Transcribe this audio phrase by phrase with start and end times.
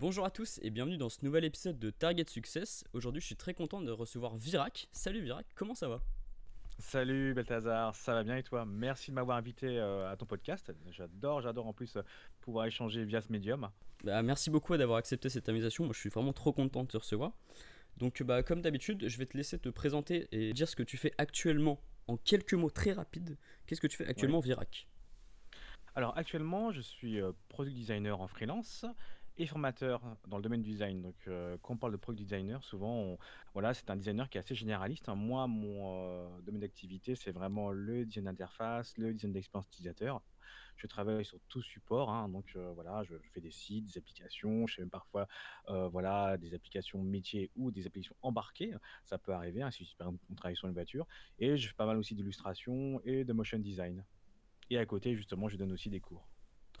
[0.00, 2.84] Bonjour à tous et bienvenue dans ce nouvel épisode de Target Success.
[2.92, 4.86] Aujourd'hui, je suis très content de recevoir Virac.
[4.92, 6.00] Salut Virac, comment ça va?
[6.78, 8.64] Salut Balthazar, ça va bien et toi?
[8.64, 10.72] Merci de m'avoir invité euh, à ton podcast.
[10.92, 12.02] J'adore, j'adore en plus euh,
[12.40, 13.70] pouvoir échanger via ce médium.
[14.04, 15.82] Bah, merci beaucoup d'avoir accepté cette invitation.
[15.82, 17.32] Moi, je suis vraiment trop content de te recevoir.
[17.96, 20.96] Donc, bah, comme d'habitude, je vais te laisser te présenter et dire ce que tu
[20.96, 23.36] fais actuellement en quelques mots très rapides.
[23.66, 24.86] Qu'est-ce que tu fais actuellement, Virac?
[25.96, 28.86] Alors, actuellement, je suis euh, product designer en freelance
[29.38, 31.00] et formateur dans le domaine du design.
[31.00, 33.16] Donc, euh, quand on parle de product designer, souvent,
[33.54, 35.08] voilà, c'est un designer qui est assez généraliste.
[35.08, 35.14] hein.
[35.14, 40.20] Moi, mon euh, domaine d'activité, c'est vraiment le design d'interface, le design d'expérience utilisateur.
[40.76, 42.28] Je travaille sur tout support, hein.
[42.28, 45.26] donc euh, voilà, je, fais des sites, des applications, je fais même parfois
[45.66, 48.74] voilà, des applications métiers ou des applications embarquées.
[49.04, 51.06] Ça peut arriver hein, si par exemple, on travaille sur une voiture.
[51.38, 54.04] Et je fais pas mal aussi d'illustration et de motion design.
[54.70, 56.28] Et à côté, justement, je donne aussi des cours.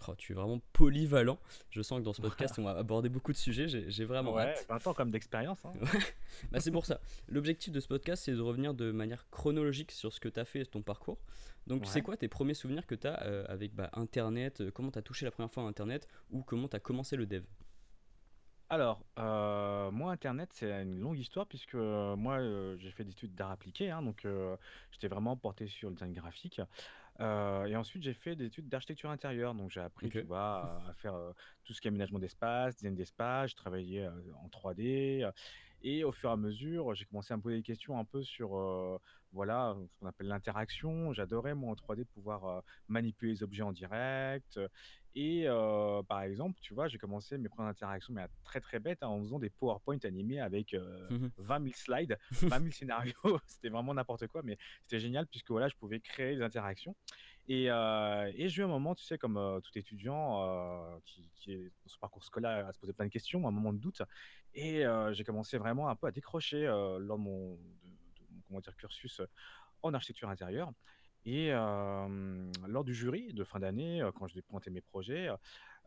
[0.06, 1.38] Oh, tu es vraiment polyvalent.
[1.70, 3.66] Je sens que dans ce podcast, on va aborder beaucoup de sujets.
[3.68, 4.66] J'ai vraiment Ouais, hâte.
[4.68, 5.64] 20 ans comme d'expérience.
[5.64, 5.72] hein.
[6.52, 7.00] Bah, c'est pour ça.
[7.28, 10.44] L'objectif de ce podcast, c'est de revenir de manière chronologique sur ce que tu as
[10.44, 11.18] fait, ton parcours.
[11.66, 13.14] Donc, c'est quoi tes premiers souvenirs que tu as
[13.50, 16.68] avec bah, Internet euh, Comment tu as touché la première fois à Internet Ou comment
[16.68, 17.42] tu as commencé le dev?
[18.70, 23.12] Alors, euh, moi, Internet, c'est une longue histoire puisque euh, moi, euh, j'ai fait des
[23.12, 24.56] études d'art appliqué, hein, donc euh,
[24.92, 26.60] j'étais vraiment porté sur le design graphique.
[27.20, 30.90] Euh, et ensuite, j'ai fait des études d'architecture intérieure, donc j'ai appris, tu vois, à,
[30.90, 31.32] à faire euh,
[31.64, 34.10] tout ce qui est aménagement d'espace, design d'espace, je travaillais euh,
[34.42, 35.28] en 3D.
[35.82, 38.22] Et au fur et à mesure, j'ai commencé à me poser des questions un peu
[38.22, 38.98] sur, euh,
[39.32, 41.12] voilà, ce qu'on appelle l'interaction.
[41.12, 44.58] J'adorais, moi, en 3D, pouvoir euh, manipuler les objets en direct.
[45.14, 48.78] Et euh, par exemple, tu vois, j'ai commencé mes premières interactions, mais à très très
[48.78, 51.30] bête, hein, en faisant des PowerPoint animés avec euh, Mhm.
[51.38, 53.12] 20 000 slides, 20 000 scénarios.
[53.46, 56.94] C'était vraiment n'importe quoi, mais c'était génial puisque voilà, je pouvais créer des interactions.
[57.50, 61.88] Et, et j'ai eu un moment, tu sais, comme tout étudiant qui, qui est dans
[61.88, 64.02] son parcours scolaire à se poser plein de questions, un moment de doute.
[64.54, 68.24] Et euh, j'ai commencé vraiment un peu à décrocher euh, lors de mon, de- de
[68.32, 69.20] mon, comment dire, cursus
[69.82, 70.72] en architecture intérieure.
[71.24, 75.28] Et euh, lors du jury de fin d'année, euh, quand je présenté mes projets,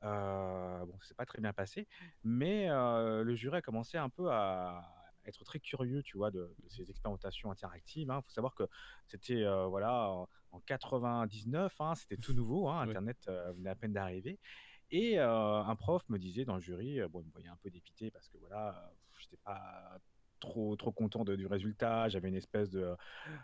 [0.03, 1.87] euh, bon, c'est pas très bien passé,
[2.23, 4.83] mais euh, le jury a commencé un peu à
[5.25, 8.07] être très curieux, tu vois, de, de ces expérimentations interactives.
[8.11, 8.63] Il faut savoir que
[9.07, 12.81] c'était euh, voilà en, en 99, hein, c'était tout nouveau, hein.
[12.81, 14.39] Internet euh, venait à peine d'arriver.
[14.91, 18.11] Et un prof me disait dans le jury, bon, il me voyait un peu dépité
[18.11, 19.99] parce que voilà, j'étais pas
[20.39, 22.09] trop trop content de- du résultat.
[22.09, 22.95] J'avais une espèce de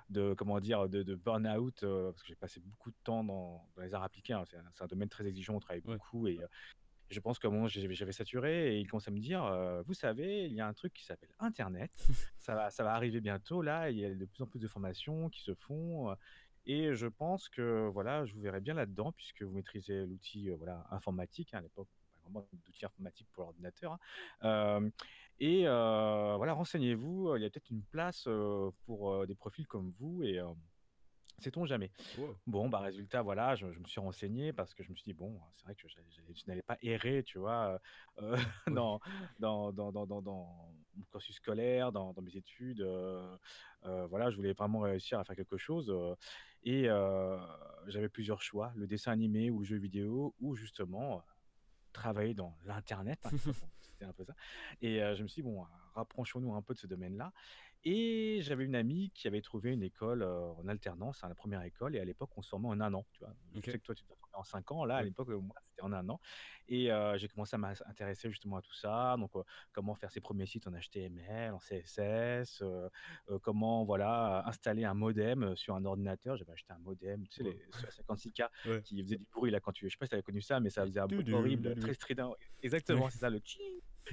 [0.09, 3.69] de comment dire de, de burn-out euh, parce que j'ai passé beaucoup de temps dans,
[3.75, 4.33] dans les arts appliqués.
[4.33, 4.43] hein.
[4.71, 5.93] C'est un, domaine très exigeant, on travaille Ouais.
[5.95, 6.47] beaucoup et euh,
[7.09, 9.93] je pense qu'à un moment j'avais saturé et il commence à me dire, euh, vous
[9.93, 11.91] savez, il y a un truc qui s'appelle Internet.
[12.39, 13.89] Ça va, ça va arriver bientôt là.
[13.91, 16.15] Il y a de plus en plus de formations qui se font.
[16.67, 20.85] Et je pense que voilà, je vous verrai bien là-dedans puisque vous maîtrisez l'outil voilà
[20.91, 21.87] informatique hein, à l'époque,
[22.65, 23.93] d'outils informatiques pour l'ordinateur.
[23.93, 23.99] hein.
[24.43, 24.89] Euh,
[25.39, 27.35] et euh, voilà, renseignez-vous.
[27.37, 30.39] Il y a peut-être une place euh, pour des profils comme vous et
[31.39, 31.91] sait-on jamais.
[32.17, 32.35] Wow.
[32.47, 35.13] Bon, bah, résultat, voilà, je, je me suis renseigné parce que je me suis dit,
[35.13, 37.79] bon, c'est vrai que je n'allais pas errer, tu vois,
[38.19, 38.35] euh,
[38.67, 38.73] Oui.
[38.73, 38.99] dans,
[39.39, 42.81] dans, dans, dans, dans, dans mon cursus scolaire, dans, dans mes études.
[42.81, 43.37] euh,
[43.83, 45.89] voilà, je voulais vraiment réussir à faire quelque chose.
[45.89, 46.15] euh,
[46.63, 47.37] et euh,
[47.87, 51.21] j'avais plusieurs choix, le dessin animé ou le jeu vidéo, ou justement euh,
[51.93, 53.19] travailler dans l'Internet.
[53.25, 54.35] hein, bon, C'était un peu ça.
[54.81, 57.31] Et euh, je me suis dit, bon, rapprochons-nous un peu de ce domaine-là.
[57.89, 61.61] Et j'avais une amie qui avait trouvé une école euh, en alternance, hein, la première
[61.61, 63.05] école, et à l'époque, on se formait en un an.
[63.13, 63.33] Tu vois.
[63.53, 63.65] Je Ok.
[63.65, 64.83] sais que toi, tu t'es formé en cinq ans.
[64.83, 65.07] Là, à Oui.
[65.07, 66.19] l'époque, moi, c'était en un an.
[66.67, 69.15] Et euh, j'ai commencé à m'intéresser justement à tout ça.
[69.17, 72.61] Donc, euh, comment faire ses premiers sites en HTML, en CSS,
[73.41, 76.35] comment voilà installer un modem sur un ordinateur.
[76.35, 78.81] J'avais acheté un modem, tu sais, les, sur la 56K Ouais.
[78.81, 79.85] qui faisait du bruit là quand tu.
[79.87, 81.93] Je sais pas si tu avais connu ça, mais ça faisait un bruit horrible, très
[81.93, 82.35] strident.
[82.61, 83.39] Exactement, c'est ça, le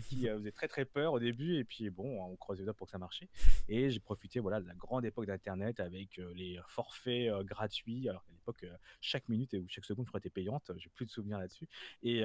[0.02, 1.56] qui euh, faisait très très peur au début.
[1.56, 3.28] Et puis bon, on croisait les doigts pour que ça marchait.
[3.68, 8.08] Et j'ai profité voilà de la grande époque d'Internet avec euh, les forfaits euh, gratuits.
[8.08, 8.66] Alors qu'à l'époque,
[9.00, 10.70] chaque minute ou chaque seconde, je crois, était payante.
[10.76, 11.68] J'ai plus de souvenirs là-dessus.
[12.02, 12.20] Et,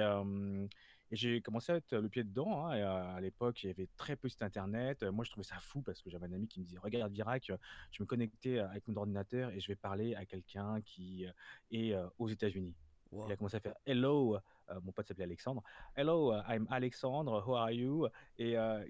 [1.12, 2.66] et j'ai commencé à mettre le pied dedans.
[2.66, 5.02] hein, et, à l'époque, il y avait très peu de sites internet.
[5.02, 7.50] Moi, je trouvais ça fou parce que j'avais un ami qui me disait Regarde, Virac,
[7.90, 11.26] je me connectais avec mon ordinateur et je vais parler à quelqu'un qui
[11.72, 12.74] est aux États-Unis.
[13.12, 14.38] Il a commencé à faire Hello,
[14.82, 15.62] mon pote s'appelait Alexandre.
[15.96, 18.08] Hello, uh, I'm Alexandre, how are you?
[18.38, 18.84] Et euh,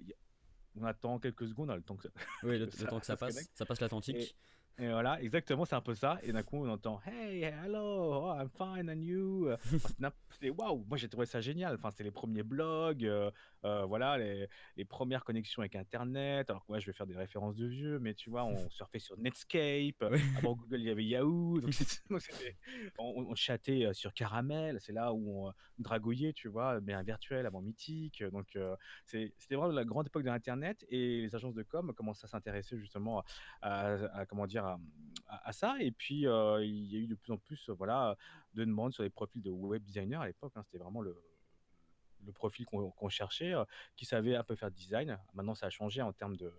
[0.75, 2.09] on attend quelques secondes, le temps que ça,
[2.43, 4.35] Oui, le, que le ça, temps que ça ça se passe, ça passe l'Atlantique.
[4.79, 6.17] Et voilà, exactement, c'est un peu ça.
[6.23, 9.49] Et d'un coup, on entend Hey, hello, oh, I'm fine, and you?
[10.57, 11.75] waouh, moi j'ai trouvé ça génial.
[11.75, 13.29] Enfin, c'est les premiers blogs, euh,
[13.63, 14.47] euh, voilà, les,
[14.77, 16.49] les, premières connexions avec Internet.
[16.49, 18.99] Alors que moi, je vais faire des références de vieux, mais tu vois, on surfait
[18.99, 20.03] sur Netscape.
[20.37, 21.59] Avant Google, il y avait Yahoo.
[22.09, 22.21] Donc,
[22.97, 24.79] on, on, chattait euh, sur Caramel.
[24.79, 28.23] C'est là où on dragouillait, tu vois, mais un virtuel avant Mythique.
[28.31, 28.57] Donc,
[29.05, 32.77] c'était vraiment la grande époque de l'Internet et les agences de com commencent à s'intéresser
[32.77, 33.23] justement
[33.61, 34.60] à, comment dire,
[35.27, 35.75] à, ça.
[35.79, 38.17] Et puis, il y a eu de plus en plus, voilà,
[38.53, 40.53] de demandes sur les profils de web designer à l'époque.
[40.55, 40.63] Hein.
[40.63, 41.15] C'était vraiment le,
[42.25, 43.53] le profil qu'on cherchait,
[43.95, 45.17] qui savait un peu faire design.
[45.33, 46.53] Maintenant, ça a changé en termes de,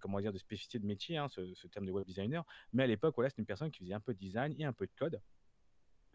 [0.00, 2.44] comment dire, de spécificité de métier, hein, ce, ce, terme de web designer.
[2.72, 4.72] Mais à l'époque, voilà, c'était une personne qui faisait un peu de design et un
[4.72, 5.20] peu de code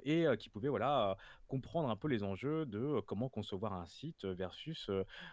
[0.05, 4.89] et qui pouvait voilà comprendre un peu les enjeux de comment concevoir un site versus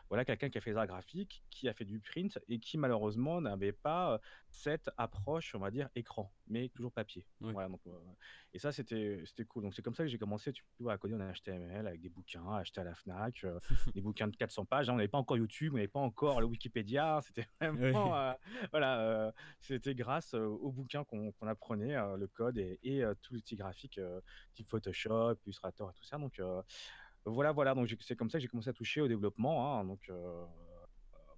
[0.09, 2.79] voilà quelqu'un qui a fait des arts graphiques, qui a fait du print et qui
[2.79, 4.21] malheureusement n'avait pas
[4.51, 7.27] cette approche, on va dire écran, mais toujours papier.
[7.41, 7.81] Voilà, donc,
[8.53, 9.65] et ça c'était cool.
[9.65, 12.09] Donc c'est comme ça que j'ai commencé tu vois à coder en HTML avec des
[12.09, 13.47] bouquins achetés à la Fnac,
[13.95, 14.89] des bouquins de 400 pages.
[14.89, 14.95] Hein.
[14.95, 17.21] on n'avait pas encore YouTube, on n'avait pas encore le Wikipédia.
[17.23, 18.35] C'était vraiment
[18.71, 23.99] voilà, c'était grâce aux bouquins qu'on apprenait le code et, et tout l'outil graphique
[24.65, 26.19] Photoshop, Illustrator et tout ça.
[26.19, 26.63] Donc euh,
[27.25, 27.75] voilà, voilà.
[27.75, 29.79] Donc c'est comme ça que j'ai commencé à toucher au développement.
[29.79, 29.85] Hein.
[29.85, 30.45] donc euh,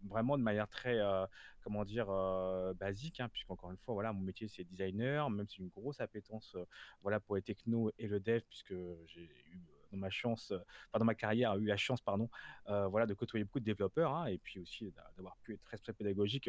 [0.04, 1.26] vraiment de manière très, euh,
[1.62, 2.06] comment dire,
[2.75, 6.56] basique, hein, puisqu'encore une fois, voilà, mon métier c'est designer, même si une grosse appétence,
[7.02, 8.75] voilà, pour les techno et le dev, puisque
[9.06, 9.60] j'ai eu
[9.93, 12.28] dans ma chance, enfin dans ma carrière, eu la chance, pardon,
[12.66, 16.49] voilà, de côtoyer beaucoup de développeurs, hein, et puis aussi d'avoir pu être très pédagogique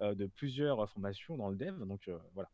[0.00, 1.84] de plusieurs formations dans le dev.
[1.86, 2.50] Donc voilà.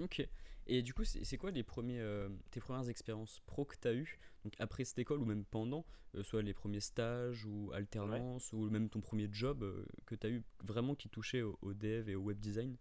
[0.00, 0.28] Ok.
[0.66, 3.94] Et du coup, c'est quoi les premiers, euh, tes premières expériences pro que tu as
[3.94, 5.84] eues donc après cette école ou même pendant,
[6.14, 10.26] euh, soit les premiers stages ou alternance ou même ton premier job euh, que tu
[10.26, 12.76] as eu vraiment qui touchait au, au, dev et au web design?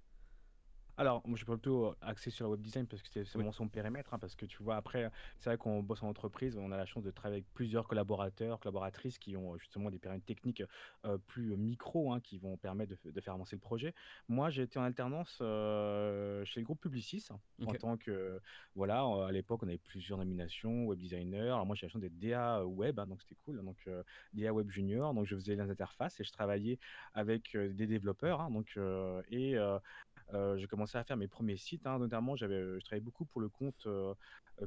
[0.97, 3.67] Alors, moi, je suis plutôt axé sur le web design parce que c'est vraiment son
[3.67, 4.13] périmètre.
[4.13, 5.09] Hein, parce que tu vois, après,
[5.39, 8.59] c'est vrai qu'on bosse en entreprise, on a la chance de travailler avec plusieurs collaborateurs,
[8.59, 10.63] collaboratrices qui ont justement des périmètres techniques
[11.27, 13.93] plus micro, hein, qui vont permettre de, faire avancer le projet.
[14.27, 17.27] Moi, j'ai été en alternance chez le groupe Publicis
[17.65, 18.39] en tant que,
[18.75, 21.55] voilà, à l'époque, on avait plusieurs nominations, web designer.
[21.55, 23.63] Alors, moi, j'ai la chance d'être DA web, hein, donc c'était cool.
[23.63, 23.89] Donc,
[24.33, 26.77] DA web junior, donc je faisais les interfaces et je travaillais
[27.13, 28.49] avec des développeurs.
[28.51, 28.77] donc,
[29.29, 29.57] et
[30.33, 31.99] euh, j'ai commencé à faire mes premiers sites, hein.
[31.99, 34.13] notamment j'avais, euh, je travaillais beaucoup pour le compte euh,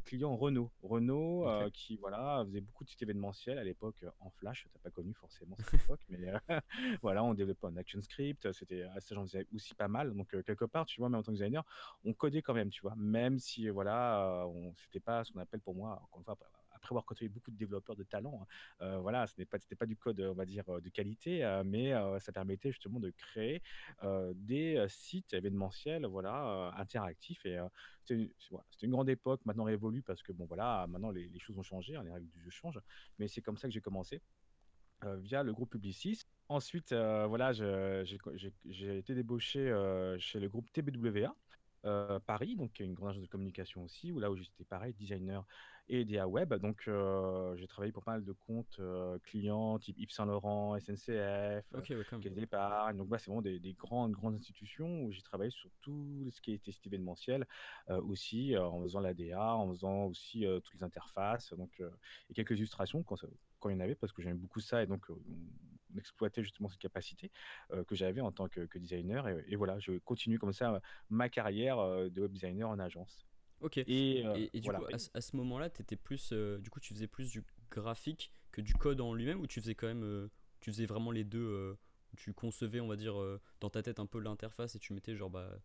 [0.05, 0.71] client Renault.
[0.83, 5.15] Renault qui voilà faisait beaucoup de sites événementiels à l'époque en Flash, t'as pas connu
[5.15, 6.33] forcément cette époque, mais
[7.03, 10.13] voilà on développait un action script, c'était ça j'en faisais aussi pas mal.
[10.13, 11.65] Donc quelque part tu vois, même en tant que designer,
[12.05, 15.61] on codait quand même, tu vois, même si voilà on c'était pas ce qu'on appelle
[15.61, 16.37] pour moi encore une fois
[16.93, 18.47] avoir côtoyé beaucoup de développeurs de talent, hein,
[18.83, 21.62] euh, voilà, ce n'est pas, pas du code, on va dire, euh, de qualité, euh,
[21.65, 23.62] mais ça permettait justement de créer
[24.35, 27.44] des sites événementiels, voilà, interactifs.
[27.47, 27.59] Et
[28.05, 28.31] c'était,
[28.83, 32.03] une grande époque, maintenant révolue parce que bon, voilà, maintenant les, choses ont changé, hein,
[32.03, 32.81] les règles du jeu changent.
[33.19, 34.21] Mais c'est comme ça que j'ai commencé.
[35.03, 36.23] via le groupe Publicis.
[36.49, 39.61] Ensuite, voilà, j'ai été débauché
[40.19, 41.35] chez le groupe TBWA,
[42.27, 45.44] Paris, donc une grande agence de communication aussi, où là où j'étais pareil, designer
[45.88, 46.55] et DA Web.
[46.55, 46.88] Donc,
[47.56, 48.81] j'ai travaillé pour pas mal de comptes
[49.23, 52.97] clients, type Yves Saint Laurent, SNCF, okay, Caisse d'épargne.
[52.97, 56.53] Donc, bah, c'est vraiment des, grandes, grandes institutions où j'ai travaillé sur tout ce qui
[56.53, 57.47] était événementiel,
[57.88, 61.83] aussi en faisant la DA, en faisant aussi toutes les interfaces, donc,
[62.31, 63.17] et quelques illustrations quand,
[63.61, 65.06] quand il y en avait, parce que j'aimais beaucoup ça et donc
[65.97, 67.31] on exploitait justement cette capacité
[67.87, 69.29] que j'avais en tant que, designer.
[69.29, 73.27] Et, et, voilà, je continue comme ça ma carrière de web designer en agence.
[73.61, 73.79] Ok.
[73.79, 74.85] Et, euh, du coup,
[75.15, 78.75] à, ce moment-là, étais plus, euh, du coup, tu faisais plus du graphique que du
[78.75, 80.29] code en lui-même, ou tu faisais quand même, euh,
[80.61, 81.77] tu faisais vraiment les deux.
[82.17, 83.17] tu concevais, on va dire,
[83.61, 85.59] dans ta tête un peu l'interface et tu mettais genre bah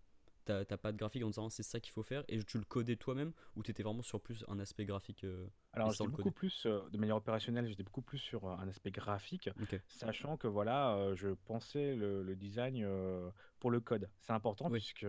[0.45, 2.95] t'as pas de graphique en disant c'est ça qu'il faut faire et tu le codais
[2.95, 5.25] toi-même ou t'étais vraiment sur plus un aspect graphique
[5.73, 9.49] alors j'étais beaucoup plus de manière opérationnelle j'étais beaucoup plus sur un aspect graphique
[9.87, 12.85] sachant que voilà je pensais le, design
[13.61, 14.09] pour le code.
[14.19, 15.05] C'est important puisque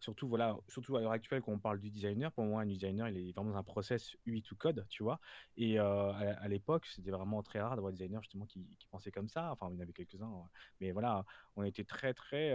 [0.00, 3.08] surtout voilà surtout à l'heure actuelle quand on parle du designer pour moi un designer
[3.08, 5.20] il est vraiment dans un process UI to code tu vois.
[5.56, 9.28] Et à, l'époque c'était vraiment très rare d'avoir des designers justement qui, qui, pensaient comme
[9.28, 9.52] ça.
[9.52, 10.32] Enfin il y en avait quelques uns
[10.80, 12.54] mais voilà on était très très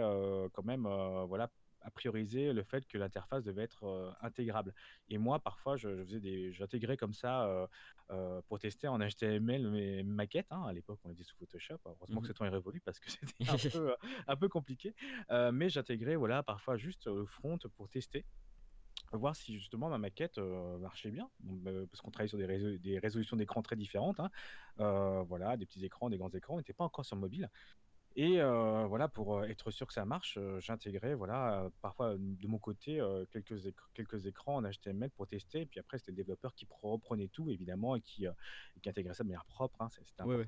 [0.52, 0.88] quand même
[1.28, 1.48] voilà
[1.84, 4.74] à prioriser le fait que l'interface devait être euh, intégrable.
[5.08, 7.68] Et moi, parfois, je, faisais des, j'intégrais comme ça
[8.10, 10.50] euh, pour tester en HTML mes maquettes.
[10.50, 10.62] Hein.
[10.66, 11.78] À l'époque, on les faisait sous Photoshop.
[11.84, 13.94] Heureusement que mmh ce temps est révolu parce que c'était un peu,
[14.26, 14.94] un peu compliqué.
[15.52, 18.24] mais j'intégrais, voilà, parfois juste le front pour tester
[19.12, 20.38] voir si justement ma maquette
[20.80, 24.30] marchait bien, bah, parce qu'on travaillait sur des, des résolutions d'écran très différentes, hein.
[25.28, 27.50] voilà, des petits écrans, des grands écrans, on n'était pas encore sur mobile.
[28.16, 33.00] Et voilà, pour, être sûr que ça marche, j'intégrais, voilà, parfois, de mon côté,
[33.30, 36.66] quelques écr quelques écrans en HTML pour tester et puis après c'était le développeur qui
[36.82, 38.26] reprenait tout évidemment et qui,
[38.86, 40.46] intégrait ça de manière propre, hein, c'est c'était Ouais, ouais.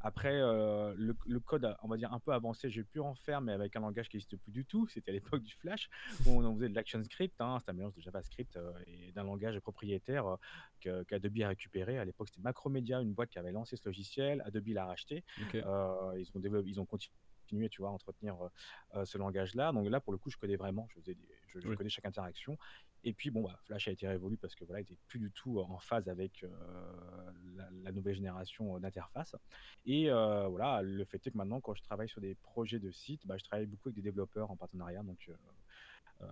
[0.00, 3.40] Après, heu, le le code, on va dire un peu avancé, j'ai pu en faire,
[3.40, 4.86] mais avec un langage qui n'existe plus du tout.
[4.88, 5.88] C'était à l'époque du Flash
[6.26, 9.24] où on en faisait de l'ActionScript, hein, c'était un mélange de JavaScript, heu et d'un
[9.24, 10.36] langage propriétaire,
[10.80, 11.98] que qu'Adobe a récupéré.
[11.98, 14.42] À l'époque, c'était Macromedia, une boîte qui avait lancé ce logiciel.
[14.46, 15.24] Adobe l'a racheté.
[15.58, 18.36] Heu, ils ont développé ils ont continué, tu vois, à entretenir,
[19.04, 19.72] ce langage-là.
[19.72, 22.56] Donc là, pour le coup, je codais vraiment, je faisais des je codais chaque interaction
[23.04, 25.30] et puis bon, bah, Flash a été révolu parce que voilà, il était plus du
[25.32, 26.50] tout en phase avec, heu,
[27.56, 29.34] la la nouvelle génération, heu, d'interface
[29.86, 32.90] et heu, voilà, le fait est que maintenant quand je travaille sur des projets de
[32.90, 35.30] site, bah, je travaille beaucoup avec des développeurs en partenariat donc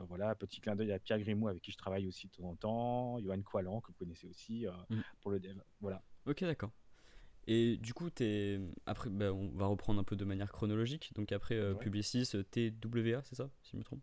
[0.06, 2.56] voilà, petit clin d'œil à Pierre Grimaud avec qui je travaille aussi de temps en
[2.56, 5.00] temps, Yoann Coilan que vous connaissez aussi, Mmh.
[5.22, 5.58] pour le dev.
[5.80, 6.02] Voilà.
[6.26, 6.70] OK, d'accord.
[7.46, 11.12] Et du coup, t'es après, bah, on va reprendre un peu de manière chronologique.
[11.14, 11.78] Donc après, Ouais.
[11.78, 13.50] Publicis, TWA, c'est ça?
[13.62, 14.02] Si je me trompe?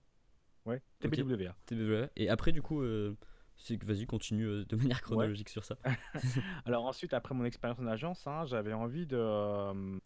[0.65, 0.81] Ouais.
[0.99, 2.09] TBWA.
[2.15, 5.29] Et après du coup, que vas-y continue, heu, de manière Ouais.
[5.29, 5.77] chronologique sur ça.
[6.65, 9.99] Alors ensuite, après mon expérience en agence, hein, j'avais envie de, hem,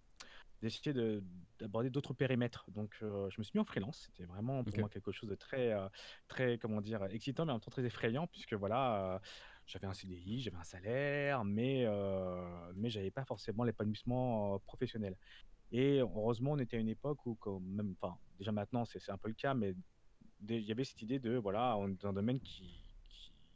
[0.62, 1.24] d'essayer de
[1.60, 2.66] d'aborder d'autres périmètres.
[2.72, 4.04] Donc, heu, je me suis mis en freelance.
[4.08, 5.74] C'était vraiment pour moi quelque chose de très,
[6.28, 7.04] très, comment dire?
[7.06, 9.22] Excitant, mais en même temps très effrayant puisque voilà,
[9.68, 11.88] j'avais un CDI, j'avais un salaire, mais,
[12.76, 15.18] mais j'avais pas forcément l'épanouissement, professionnel.
[15.72, 19.18] Et heureusement, on était à une époque où quand même enfin, déjà maintenant, c'est un
[19.18, 19.76] peu le cas, mais
[20.48, 22.86] il y avait cette idée de voilà, on est dans un domaine qui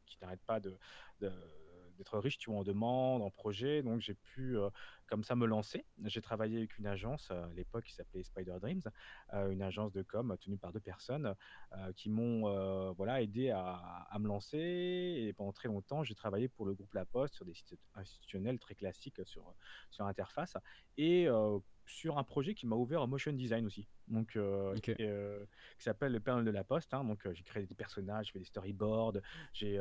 [0.05, 2.59] qui n'arrête pas d'être riche, tu vois?
[2.59, 4.69] En demandes, en projets, donc j'ai pu, heu,
[5.07, 5.85] comme ça me lancer.
[6.03, 8.81] J'ai travaillé avec une agence, heu, à l'époque qui s'appelait Spider Dreams,
[9.33, 11.35] heu, une agence de com tenue par 2 personnes,
[11.95, 16.73] qui m'ont, voilà aidé à me lancer et pendant très longtemps, j'ai travaillé pour le
[16.73, 19.55] groupe La Poste sur des sites institutionnels très classiques sur,
[19.89, 20.57] sur interface
[20.97, 21.27] et
[21.85, 23.87] sur un projet qui m'a ouvert au motion design aussi.
[24.07, 25.47] Donc et heu
[25.77, 28.33] qui s'appelle Le Noël de la Poste, hein, donc heu, j'ai créé des personnages, j'ai
[28.33, 29.17] fait des storyboards,
[29.53, 29.79] j'ai,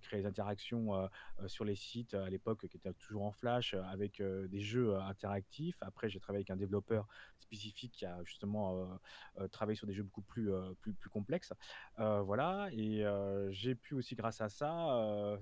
[0.00, 1.08] créé des interactions,
[1.46, 5.76] sur les sites, à l'époque, qui étaient toujours en flash, avec, des jeux, interactifs.
[5.80, 7.06] Après, j'ai travaillé avec un développeur
[7.38, 8.98] spécifique qui a justement,
[9.50, 10.50] travaillé sur des jeux beaucoup plus,
[10.80, 11.52] plus plus complexes.
[11.96, 13.04] Voilà et
[13.50, 15.38] j'ai pu aussi grâce à ça,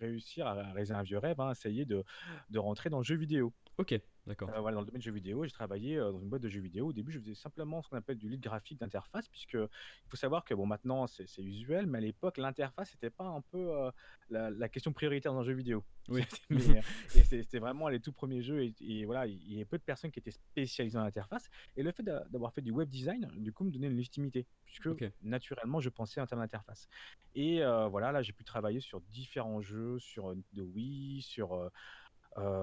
[0.00, 2.04] réussir à réaliser un vieux rêve, hein, essayer de
[2.50, 3.52] de rentrer dans le jeu vidéo.
[3.78, 4.48] OK, d'accord.
[4.48, 6.48] Heu, voilà, dans le domaine du jeu vidéo, j'ai travaillé, heu, dans une boîte de
[6.48, 6.88] jeux vidéo.
[6.88, 9.68] Au début, je faisais simplement ce qu'on appelle du lead graphique d'interface, puisque il
[10.08, 13.40] faut savoir que bon, maintenant, c'est c'est usuel, mais à l'époque, l'interface c'était pas un
[13.40, 13.90] peu, heu,
[14.30, 15.84] la la question prioritaire dans un jeu vidéo.
[16.08, 16.24] Oui.
[17.14, 19.82] Et c'était vraiment les tout premiers jeux et et voilà, il y avait peu de
[19.84, 23.30] personnes qui étaient spécialisées dans l'interface et le fait d'a d'avoir fait du web design,
[23.36, 24.88] du coup, me donnait une légitimité, puisque
[25.22, 26.88] naturellement, je pensais en termes d'interface
[27.34, 27.60] et
[27.90, 31.70] voilà, là, j'ai pu travailler sur différents jeux, sur, de Wii, sur,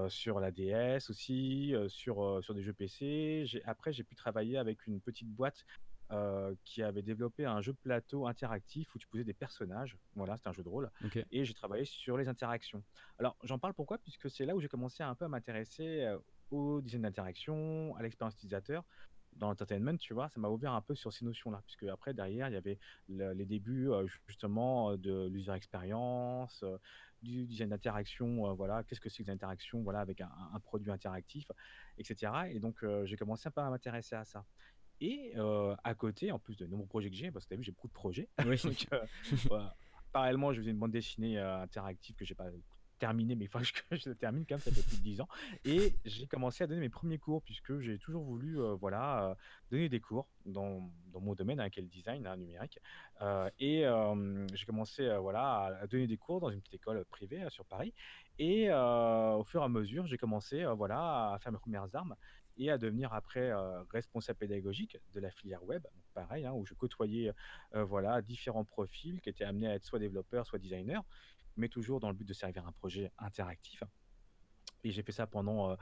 [0.08, 3.46] sur la DS aussi, sur, sur des jeux PC.
[3.64, 5.64] Après j'ai pu travailler avec une petite boîte,
[6.64, 9.96] qui avait développé un jeu plateau interactif où tu posais des personnages.
[10.16, 10.90] Voilà, c'était un jeu de rôle
[11.30, 12.82] et j'ai travaillé sur les interactions.
[13.18, 13.98] Alors j'en parle pourquoi?
[13.98, 16.12] Puisque c'est là où j'ai commencé un peu à m'intéresser,
[16.50, 18.84] au design d'interaction, à l'expérience utilisateur.
[19.36, 20.28] Dans l'entertainment, tu vois?
[20.28, 23.32] Ça m'a ouvert un peu sur ces notions-là, puisque après derrière, il y avait le
[23.32, 23.88] les débuts,
[24.26, 26.64] justement, de l'user experience,
[27.22, 30.60] du design d'interaction, heu, voilà, qu'est-ce que c'est que les interactions, voilà, avec un un
[30.60, 31.50] produit interactif
[31.98, 34.44] et cetera et donc heu, j'ai commencé à m'intéresser à ça
[35.00, 37.56] et heu, à côté, en plus de nombreux projets que j'ai, parce que tu as
[37.58, 38.56] vu, j'ai beaucoup de projets Oui.
[38.64, 38.88] donc.
[40.12, 42.50] Parallèlement, je faisais une bande dessinée, interactive que j'ai pas
[43.00, 45.28] terminée, mais il faut que je termine quand même, ça fait plus de 10 ans.
[45.64, 49.34] Et j'ai commencé à donner mes premiers cours puisque j'ai toujours voulu, heu, voilà, heu,
[49.72, 52.78] donner des cours dans dans mon domaine avec le design, hein, numérique,
[53.22, 53.84] heu et
[54.54, 57.92] j'ai commencé, voilà, à donner des cours dans une petite école privée, sur Paris.
[58.38, 62.14] Et au fur et à mesure, j'ai commencé, voilà, à faire mes premières armes
[62.56, 63.50] et à devenir après,
[63.90, 65.84] responsable pédagogique de la filière web.
[66.14, 67.32] Pareil, hein, où je côtoyais,
[67.72, 71.00] voilà, différents profils qui étaient amenés à être soit développeurs, soit designers,
[71.60, 73.84] mais toujours dans le but de servir un projet interactif
[74.84, 75.76] et j'ai fait ça pendant, heu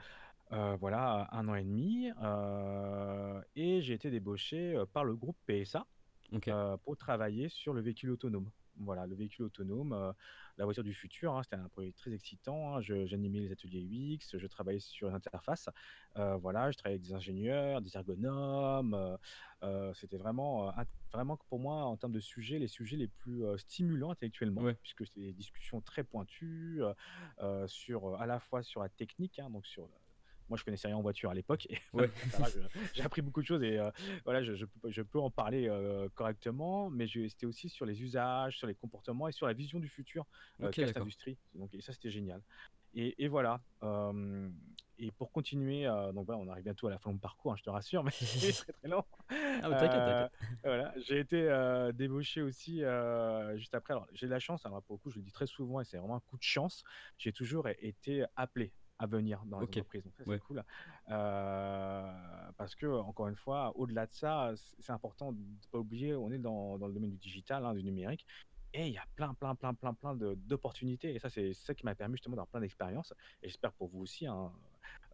[0.53, 5.87] heu, voilà, un an et demi, 2 et j'ai été débauché, par le groupe PSA,
[6.83, 8.51] pour travailler sur le véhicule autonome.
[8.77, 10.13] Voilà, le véhicule autonome,
[10.59, 12.81] la voiture du futur, hein, c'était un projet très excitant, hein.
[12.81, 15.69] Je j'animais les ateliers UX, je travaillais sur l'interface,
[16.17, 19.17] heu, voilà, je travaillais avec des ingénieurs, des ergonomes, heu
[19.63, 23.07] heu, c'était vraiment, int vraiment que pour moi, en termes de sujets, les sujets les
[23.07, 24.79] plus, stimulants intellectuellement, Ouais.
[24.83, 26.81] puisque c'était des discussions très pointues,
[27.67, 29.89] sur, à la fois sur la technique, hein, donc sur
[30.49, 32.09] moi je connaissais rien en voiture à l'époque Ouais.
[32.93, 33.91] j'ai appris beaucoup de choses et heu,
[34.25, 38.01] voilà, je je peux je peux en parler, heu, correctement, mais c'était aussi sur les
[38.01, 40.25] usages, sur les comportements et sur la vision du futur,
[40.63, 42.43] heu, OK, qu'a cette industrie, donc et ça, c'était génial
[42.93, 43.63] Et, et voilà.
[43.83, 44.49] euh,
[44.97, 47.53] et pour continuer, euh, donc voilà, on arrive bientôt à la fin de mon parcours,
[47.53, 49.03] hein, je te rassure, mais c'est très très long.
[49.61, 50.29] Ah, t'inquiète, Euh, t'inquiète.
[50.63, 53.93] voilà, j'ai été euh, débauché aussi euh, juste après.
[53.93, 55.85] Alors, j'ai de la chance, alors pour le coup, je le dis très souvent et
[55.85, 56.83] c'est vraiment un coup de chance.
[57.17, 60.39] J'ai toujours été appelé à venir dans les entreprises, donc ça c'est ouais.
[60.39, 60.63] cool.
[61.09, 66.15] Euh, parce que, encore une fois, au-delà de ça, c'est important de ne pas oublier,
[66.15, 68.25] on est dans, dans le domaine du digital, hein, du numérique.
[68.73, 71.15] Et il y a plein, plein, plein, plein, plein de- d'opportunités.
[71.15, 73.13] Et ça, c'est ça qui m'a permis justement d'avoir plein d'expériences.
[73.41, 74.51] Et j'espère pour vous aussi, hein,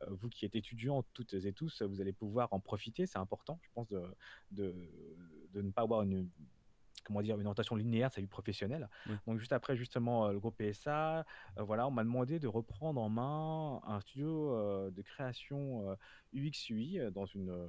[0.02, 3.06] euh, vous qui êtes étudiants toutes et tous, vous allez pouvoir en profiter.
[3.06, 4.04] C'est important, je pense, de,
[4.52, 4.76] de,
[5.54, 6.28] de ne pas avoir une,
[7.06, 8.90] comment dire, une orientation linéaire de sa vie professionnelle.
[9.28, 11.24] Donc juste après justement euh, le groupe PSA, euh,
[11.60, 15.96] voilà, on m'a demandé de reprendre en main un studio euh, de création
[16.34, 17.68] UX/UI euh, dans une,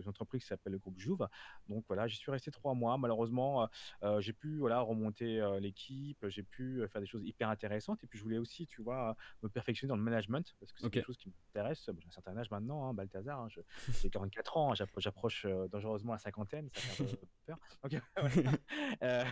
[0.00, 1.28] dans une entreprise qui s'appelle le groupe Jouve.
[1.68, 2.98] Donc voilà, j'y suis resté trois mois.
[2.98, 3.66] Malheureusement, euh,
[4.02, 8.02] euh, j'ai pu voilà remonter euh, l'équipe, j'ai pu faire des choses hyper intéressantes.
[8.04, 10.90] Et puis je voulais aussi, tu vois, me perfectionner dans le management parce que c'est
[10.90, 11.90] quelque chose qui m'intéresse.
[11.98, 13.40] J'ai un certain âge maintenant, hein, Balthazar.
[13.40, 13.64] hein, j'ai
[14.10, 17.16] 44 ans, hein, j'appro- j'approche dangereusement la cinquantaine, ça fait un peu
[17.46, 17.58] peur.
[17.82, 18.52] Donc, voilà.
[19.02, 19.24] Euh,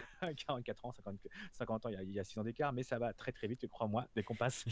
[0.46, 1.16] 44 ans, 50,
[1.52, 3.32] 50 ans, il y a- il y a 6 ans d'écart, mais ça va très
[3.32, 4.06] très vite, crois-moi.
[4.14, 4.64] Dès qu'on passe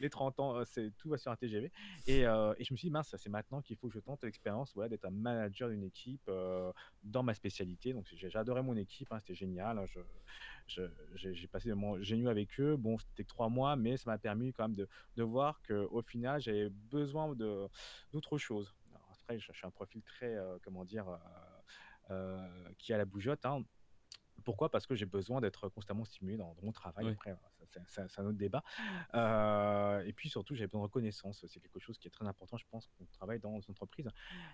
[0.00, 1.70] les 30 ans, c'est tout va sur un TGV.
[2.06, 4.72] Et, et je me suis dit, mince, c'est maintenant qu'il faut que je tente l'expérience
[4.74, 7.92] voilà, d'être un manager d'une équipe euh, dans ma spécialité.
[7.92, 9.78] Donc adoré mon équipe, hein, c'était génial.
[9.78, 12.76] hein, je- j'ai passé des moments géniaux avec eux.
[12.76, 16.02] Bon, c'était que trois mois, mais ça m'a permis quand même de, de voir qu'au
[16.02, 17.34] final, j'avais besoin
[18.12, 18.74] d'autre chose.
[19.10, 21.06] Après, je, suis un profil très, euh, comment dire,
[22.10, 23.44] euh, qui a la bougeotte.
[23.46, 23.64] hein.
[24.44, 24.70] Pourquoi?
[24.70, 27.04] Parce que j'ai besoin d'être constamment stimulé dans, dans mon travail.
[27.12, 27.34] Après,
[27.86, 28.62] c'est un autre débat.
[29.14, 31.44] Euh, et puis surtout, j'ai besoin de reconnaissance.
[31.46, 34.08] C'est quelque chose qui est très important, je pense, quand on travaille dans une entreprise.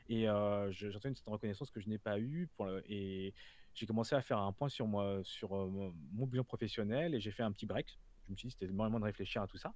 [0.09, 2.49] Et euh, je- j'entends une certaine reconnaissance que je n'ai pas eue.
[2.57, 3.35] Pour le- et
[3.75, 7.21] j'ai commencé à faire un point sur moi, sur euh, mon mon bilan professionnel, et
[7.21, 7.99] j'ai fait un petit break.
[8.27, 9.75] Je me suis dit, c'était le moment de réfléchir à tout ça.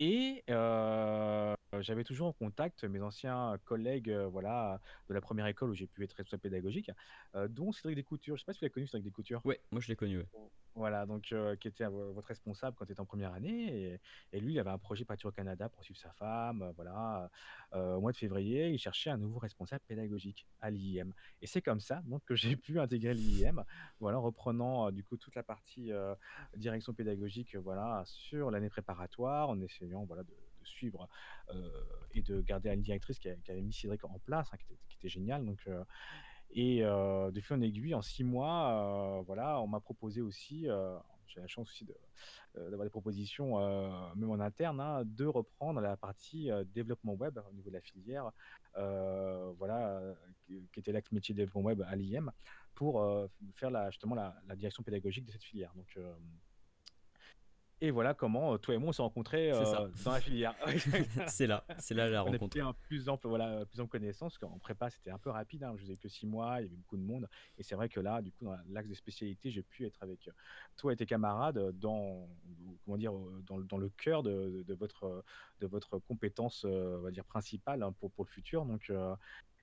[0.00, 5.70] Et euh, j'avais toujours en contact mes anciens collègues euh, voilà, de la première école
[5.70, 6.90] où j'ai pu être responsable pédagogique,
[7.34, 8.36] euh, dont Cédric Descoutures.
[8.36, 9.40] Je ne sais pas si vous l'avez connu, Cédric Descoutures.
[9.44, 10.26] Ouais, moi je l'ai connu, ouais.
[10.76, 14.00] Voilà, donc qui était votre responsable quand tu étais en première année.
[14.32, 16.72] Et, lui, il avait un projet au Canada pour suivre sa femme.
[16.74, 17.30] voilà,
[17.72, 21.12] au mois de février, il cherchait un nouveau responsable pédagogique à l'IIM.
[21.42, 23.64] Et c'est comme ça donc, que j'ai pu intégrer l'IIM,
[24.00, 25.92] voilà, en reprenant du coup toute la partie
[26.56, 31.08] direction pédagogique voilà, sur l'année préparatoire, en essayant voilà, de, suivre
[32.14, 34.96] et de garder ligne directrice qui, avait mis Cédric en place, hein, qui, était, qui
[34.96, 35.44] était génial.
[35.44, 35.68] Donc,
[36.54, 40.68] et euh, de fil en aiguille, en six mois, euh, voilà, on m'a proposé aussi,
[40.68, 41.84] euh, j'ai la chance aussi
[42.54, 43.58] d'avoir des propositions,
[44.14, 48.30] même en interne, hein, de reprendre la partie développement web au niveau de la filière,
[48.76, 50.00] voilà,
[50.46, 52.30] qui, était l'axe métier développement web à l'IM,
[52.76, 53.04] pour
[53.54, 55.74] faire la, justement la, direction pédagogique de cette filière.
[57.80, 60.54] Et voilà comment euh, toi et moi on s'est rencontrés euh, dans la filière.
[61.28, 62.58] c'est là, c'est là la On rencontre.
[62.60, 65.64] un plus ample, voilà, euh, plus ample connaissance, parce qu'en prépa, c'était un peu rapide,
[65.64, 67.88] hein, je faisais que six mois, il y avait beaucoup de monde, et c'est vrai
[67.88, 70.32] que là, du coup, dans l'axe de spécialité, j'ai pu être avec euh,
[70.76, 72.28] toi et tes camarades dans,
[72.84, 73.12] comment dire,
[73.46, 75.24] dans, le- dans le cœur de, votre,
[75.60, 78.90] de votre compétence, on va dire, principale hein, pour, pour le futur, donc...
[78.90, 79.14] euh,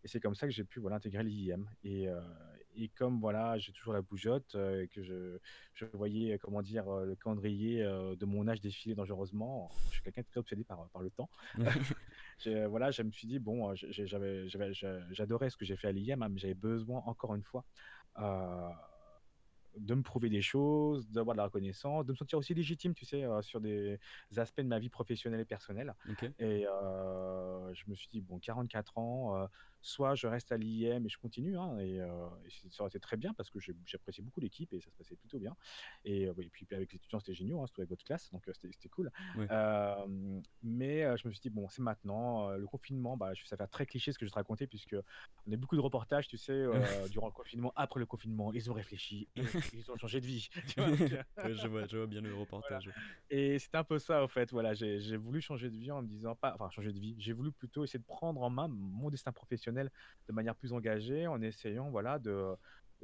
[0.03, 1.63] et c'est comme ça que j'ai pu voilà, intégrer l'IIM.
[1.83, 2.19] Et, euh,
[2.75, 5.37] et comme voilà, j'ai toujours la bougeotte, euh, et que je,
[5.73, 10.01] je voyais, comment dire, euh, le calendrier euh, de mon âge défiler dangereusement, je suis
[10.03, 11.29] quelqu'un de très obsédé par, par le temps.
[12.39, 13.75] J'ai- voilà, je me suis dit, bon, euh,
[15.11, 17.65] j'adorais ce que j'ai fait à l'IM, hein, mais j'avais besoin, encore une fois,
[18.19, 18.69] euh,
[19.77, 23.05] de me prouver des choses, d'avoir de la reconnaissance, de me sentir aussi légitime, tu
[23.05, 23.99] sais, euh, sur des
[24.35, 25.95] aspects de ma vie professionnelle et personnelle.
[26.39, 29.47] Et euh, je me suis dit, bon, 44 ans, euh,
[29.81, 32.99] soit je reste à l'IM et je continue, hein, et, euh, et ça aurait été
[32.99, 35.55] très bien parce que j'appréciais beaucoup l'équipe et ça se passait plutôt bien.
[36.05, 38.53] Et, euh, et puis avec les étudiants, c'était génial, hein, avec votre classe, donc euh,
[38.53, 39.11] c'était c'était cool.
[39.51, 43.65] Euh, mais je me suis dit, bon, c'est maintenant, le confinement, bah, je- ça va
[43.65, 44.95] faire très cliché ce que je vais te raconter, puisque
[45.47, 46.71] on a beaucoup de reportages, tu sais, euh,
[47.11, 49.41] durant le confinement, après le confinement, ils ont réfléchi et
[49.73, 50.47] ils ont changé de vie.
[50.67, 50.99] tu vois, donc,
[51.37, 52.89] Ouais, je, vois, je vois bien le reportage.
[53.29, 54.51] et c'est un peu ça, au fait.
[54.51, 57.15] Voilà, j'ai j'ai voulu changer de vie en me disant pas, enfin changer de vie.
[57.17, 61.27] J'ai voulu plutôt essayer de prendre en main mon destin professionnel de manière plus engagée,
[61.27, 62.55] en essayant, voilà, de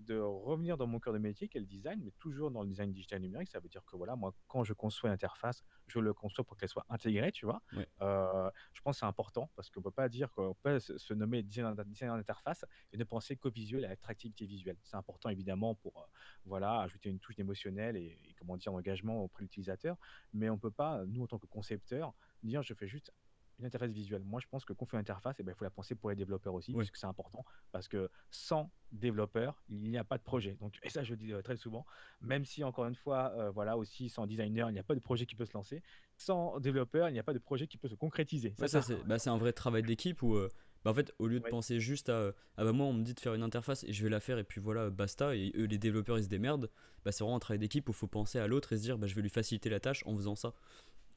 [0.02, 2.68] de revenir dans mon cœur de métier, qui est le design, mais toujours dans le
[2.68, 3.50] design digital numérique.
[3.50, 6.58] Ça veut dire que voilà, moi, quand je conçois une interface, je le conçois pour
[6.58, 7.62] qu'elle soit intégrée, tu vois.
[8.02, 11.42] Euh, je pense que c'est important parce qu'on peut pas dire qu'on peut se nommer
[11.44, 14.78] designer designer d'interface et ne penser qu'au visuel à l'attractivité visuelle.
[14.84, 16.06] C'est important évidemment pour euh,
[16.46, 19.98] voilà ajouter une touche d'émotionnel et, et comment dire d'engagement auprès de l'utilisateur,
[20.34, 23.12] mais on peut pas nous en tant que concepteur dire je fais juste
[23.60, 24.24] une interface visuelle.
[24.24, 25.96] Moi, je pense que quand on fait une interface, eh ben, il faut la penser
[25.96, 26.80] pour les développeurs aussi, Ouais.
[26.80, 27.44] puisque c'est important.
[27.72, 30.56] Parce que sans développeurs, il n'y a pas de projet.
[30.60, 31.86] Donc, et ça, je le dis euh, très souvent,
[32.22, 35.00] même si, encore une fois, euh, voilà, aussi, sans designer, il n'y a pas de
[35.00, 35.82] projet qui peut se lancer.
[36.18, 38.54] Sans développeur, il n'y a pas de projet qui peut se concrétiser.
[38.60, 40.50] Ouais, ça, c'est bah, c'est un vrai travail d'équipe où, euh,
[40.86, 41.50] bah, en fait, au lieu de Ouais.
[41.50, 44.04] penser juste à, ah bah moi, on me dit de faire une interface et je
[44.04, 46.70] vais la faire et puis voilà, basta, et eux, les développeurs, ils se démerdent,
[47.04, 48.98] bah, c'est vraiment un travail d'équipe où il faut penser à l'autre et se dire,
[48.98, 50.54] bah, je vais lui faciliter la tâche en faisant ça.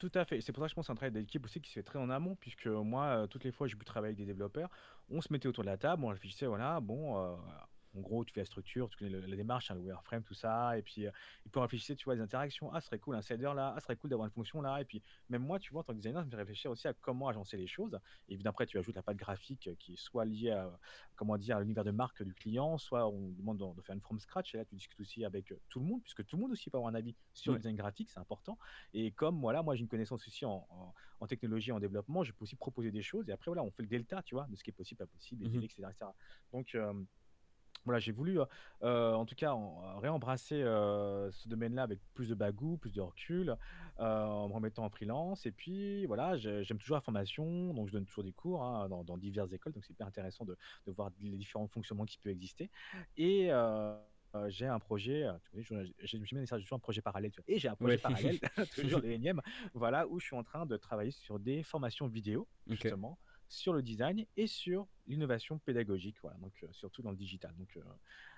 [0.01, 0.41] Tout à fait.
[0.41, 1.83] C'est pour ça que je pense que c'est un travail d'équipe aussi qui se fait
[1.83, 4.67] très en amont, puisque moi, euh, toutes les fois j'ai pu travailler avec des développeurs,
[5.11, 7.35] on se mettait autour de la table, on réfléchissait, voilà, bon, euh,
[7.95, 10.33] en gros, tu fais la structure, tu connais le- la démarche, hein, le wireframe, tout
[10.33, 11.11] ça, et puis, euh,
[11.43, 13.79] puis on réfléchissait, tu vois, les interactions, ah, ce serait cool, un shader là, ah,
[13.79, 15.93] ce serait cool d'avoir une fonction là, et puis même moi, tu vois, en tant
[15.93, 17.99] que designer, je me fais réfléchir aussi à comment agencer les choses.
[18.29, 20.79] Et évidemment, après, tu ajoutes la patte graphique euh, qui est soit liée à,
[21.15, 24.01] comment dire, à l'univers de marque du client, soit on demande de, de faire une
[24.01, 26.41] from scratch, et là, tu discutes aussi avec euh, tout le monde, puisque tout le
[26.43, 28.57] monde aussi peut avoir un avis sur le design graphique, c'est important.
[28.93, 32.31] Et comme voilà, moi j'ai une connaissance aussi en, en- en technologie, en développement, je
[32.31, 33.29] peux aussi proposer des choses.
[33.29, 35.05] Et après, voilà, on fait le delta, tu vois, de ce qui est possible, pas
[35.05, 36.11] possible, etc., etc.
[36.51, 36.93] Donc, euh,
[37.85, 38.45] voilà, j'ai voulu, euh,
[38.83, 43.01] euh, en tout cas, en- réembrasser euh, ce domaine-là avec plus de bagou, plus de
[43.01, 43.55] recul,
[43.99, 45.45] euh, en me remettant en freelance.
[45.45, 48.87] Et puis, voilà, j'ai- j'aime toujours la formation, donc je donne toujours des cours hein,
[48.89, 49.73] dans, dans diverses écoles.
[49.73, 52.69] Donc, c'est hyper intéressant de, de voir les différents fonctionnements qui peuvent exister.
[53.17, 53.95] Et euh,
[54.47, 57.31] j'ai un projet, tu je, me suis mis un projet parallèle.
[57.31, 57.45] tu vois.
[57.53, 58.01] Et j'ai un projet Ouais.
[58.01, 58.39] parallèle,
[58.75, 59.41] toujours le énième,
[59.73, 63.17] voilà, où je suis en train de travailler sur des formations vidéo, justement,
[63.51, 67.53] sur le design et sur l'innovation pédagogique, voilà, donc euh, surtout dans le digital.
[67.57, 67.81] Donc euh,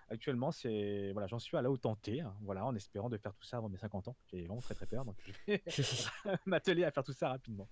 [0.09, 3.33] actuellement, c'est voilà, j'en suis à la haute tentée, hein, voilà, en espérant de faire
[3.33, 4.17] tout ça avant mes 50 ans.
[4.31, 5.63] J'ai vraiment très très peur, donc je vais
[6.45, 7.69] m'atteler à faire tout ça rapidement.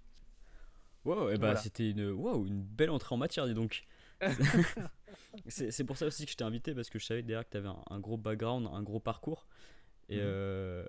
[1.03, 1.55] Wow, et bah Voilà.
[1.55, 3.85] c'était une, wow, une belle entrée en matière, dis donc.
[5.47, 7.49] c'est c'est pour ça aussi que je t'ai invité parce que je savais déjà que
[7.49, 9.47] tu avais un, un gros background, un gros parcours.
[10.09, 10.21] Et Mhm.
[10.21, 10.85] euh,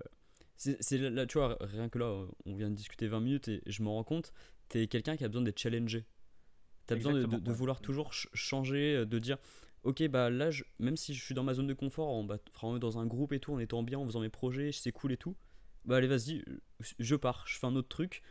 [0.57, 3.83] c'est là, tu vois, rien que là, on vient de discuter 20 minutes et je
[3.83, 4.33] me rends compte,
[4.69, 6.07] tu es quelqu'un qui a besoin d'être challengé.
[6.87, 9.39] Tu as besoin de, vouloir toujours ch- changer, euh, de dire,
[9.85, 12.39] ok, bah là, je- même si je suis dans ma zone de confort, en, bah,
[12.81, 15.17] dans un groupe et tout, en étant bien, en faisant mes projets, c'est cool et
[15.17, 15.37] tout,
[15.85, 16.61] bah allez, vas-y, euh,
[16.99, 18.23] je pars, je fais un autre truc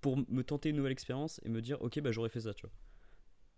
[0.00, 2.62] pour me tenter une nouvelle expérience et me dire, ok, bah j'aurais fait ça, tu
[2.66, 2.72] vois.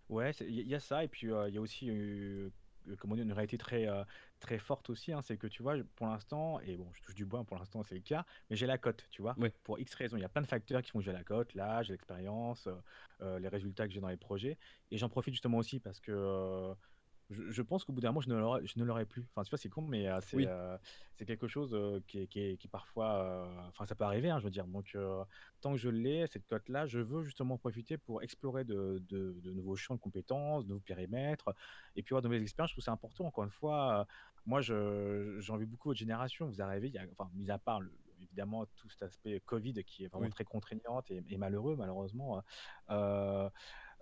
[0.09, 1.89] Ouais, il y, a- il y a ça, et puis euh, il y a aussi
[1.89, 2.49] euh,
[2.89, 4.03] euh, comment dire, une réalité très, euh,
[4.39, 7.25] très forte aussi, hein, c'est que tu vois, pour l'instant, et bon, je touche du
[7.25, 10.17] bois, pour l'instant c'est le cas, mais j'ai la cote, tu vois, pour X raisons.
[10.17, 12.73] Il y a plein de facteurs qui font que j'ai la cote, l'âge, l'expérience, euh,
[13.21, 14.57] euh, les résultats que j'ai dans les projets,
[14.91, 16.73] et j'en profite justement aussi parce que euh,
[17.29, 18.29] je, je pense qu'au bout d'un moment, je
[18.79, 19.25] ne l'aurai, plus.
[19.31, 20.45] Enfin, tu vois, c'est con, mais euh, c'est Oui.
[20.47, 20.77] euh,
[21.15, 24.45] c'est quelque chose euh, qui, est, qui, qui parfois, enfin, ça peut arriver, hein, je
[24.45, 24.65] veux dire.
[24.67, 24.97] Donc,
[25.61, 29.53] tant que je l'ai, cette cote-là, je veux justement profiter pour explorer de, de- de
[29.53, 31.53] nouveaux champs de compétences, de nouveaux périmètres,
[31.95, 32.71] et puis avoir de nouvelles expériences.
[32.71, 33.25] Je trouve c'est important.
[33.25, 34.07] Encore une fois,
[34.45, 36.47] moi, je, j'ai envie beaucoup votre génération.
[36.47, 39.81] Vous arrivez, il y a, enfin, mis à part le- évidemment tout cet aspect Covid
[39.85, 40.29] qui est vraiment Oui.
[40.31, 42.41] très contraignant et, et malheureux, malheureusement.
[42.89, 43.49] euh,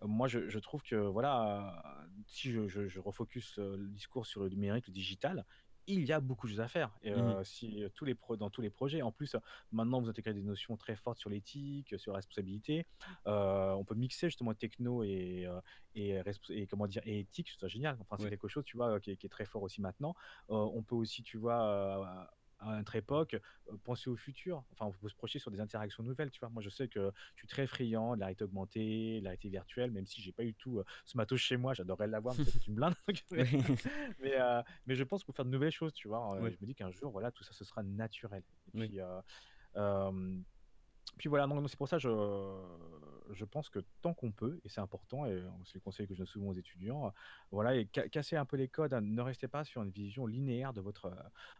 [0.04, 4.42] moi, je, je trouve que voilà, si je, je, je refocus euh, le discours sur
[4.44, 5.46] le numérique, le digital,
[5.90, 6.98] il y a beaucoup de choses à faire.
[7.02, 7.38] Et, Mhm.
[7.40, 9.36] euh, si euh, tous les pro, dans tous les projets, en plus,
[9.72, 12.86] maintenant vous intégrez des notions très fortes sur l'éthique, sur la responsabilité.
[13.26, 15.48] Euh, on peut mixer justement techno et,
[15.96, 17.98] et, et comment dire et éthique, c'est génial.
[18.02, 18.30] Enfin, c'est Ouais.
[18.30, 20.14] quelque chose, tu vois, qui est, qui est très fort aussi maintenant.
[20.50, 22.30] Euh, on peut aussi, tu vois.
[22.60, 23.36] À notre époque,
[23.72, 24.64] euh, penser au futur.
[24.72, 26.50] Enfin, on peut se projeter sur des interactions nouvelles, tu vois.
[26.50, 29.50] Moi, je sais que je suis très friand de la réalité augmentée, de la réalité
[29.50, 32.46] virtuelle, même si j'ai pas eu tout euh, ce matos chez moi, j'adorerais l'avoir, mais
[32.46, 32.94] coûte une blinde.
[33.32, 33.46] mais,
[34.20, 36.38] mais, euh, mais je pense qu'on faire de nouvelles choses, tu vois.
[36.40, 38.44] Je me dis qu'un jour, voilà, tout ça, ce sera naturel.
[38.74, 38.88] Et Oui.
[38.90, 39.00] puis,
[41.18, 42.10] puis voilà, donc, c'est pour ça, je,
[43.32, 46.20] je pense que tant qu'on peut, et c'est important, et c'est le conseil que je
[46.20, 47.12] donne souvent aux étudiants,
[47.52, 50.26] voilà, et ca- casser un peu les codes, hein, ne restez pas sur une vision
[50.26, 51.06] linéaire de votre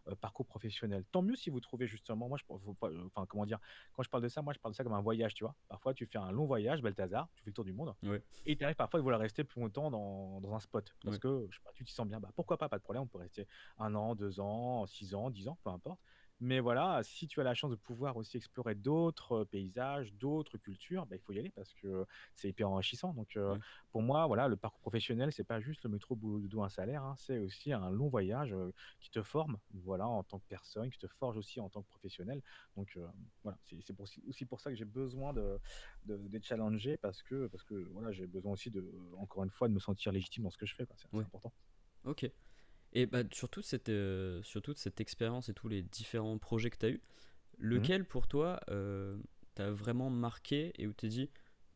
[0.08, 1.04] euh, parcours professionnel.
[1.12, 3.60] Tant mieux si vous trouvez justement, moi, je, faut pas- euh, enfin, comment dire,
[3.94, 5.56] quand je parle de ça, moi, je parle de ça comme un voyage, tu vois.
[5.68, 8.24] Parfois, tu fais un long voyage, Balthazar, tu fais le tour du monde, Ouais.
[8.46, 11.20] et tu arrives parfois à vouloir rester plus longtemps dans, dans un spot, parce Ouais.
[11.20, 13.08] que, je sais pas, tu t'y sens bien, bah, pourquoi pas, pas de problème, on
[13.08, 16.00] peut rester un an, deux ans, six ans, dix ans, peu importe.
[16.40, 21.08] Mais voilà, si tu as la chance de pouvoir aussi explorer d'autres paysages, d'autres cultures,
[21.08, 23.14] bah, il faut y aller parce que c'est hyper enrichissant.
[23.14, 23.56] Donc, euh,
[23.92, 27.16] pour moi, voilà, le parcours professionnel, c'est pas juste le métro boulot un salaire, hein,
[27.18, 31.00] c'est aussi un long voyage euh, qui te forme, voilà, en tant que personne, qui
[31.00, 32.44] te forge aussi en tant que professionnel.
[32.76, 33.08] Donc, euh,
[33.44, 35.60] voilà, c'est pour- aussi pour ça que j'ai besoin de,
[36.06, 38.86] de, d'être challengé parce que, parce que voilà, j'ai besoin aussi de,
[39.18, 40.86] encore une fois, de me sentir légitime dans ce que je fais.
[40.98, 41.52] C'est important.
[42.04, 42.32] Ok.
[42.94, 46.70] Et bah, sur, toute cette, euh, sur toute cette expérience et tous les différents projets
[46.70, 47.02] que tu as eu,
[47.60, 49.18] lequel pour toi euh,
[49.56, 51.30] t'a vraiment marqué et où tu t'es dit,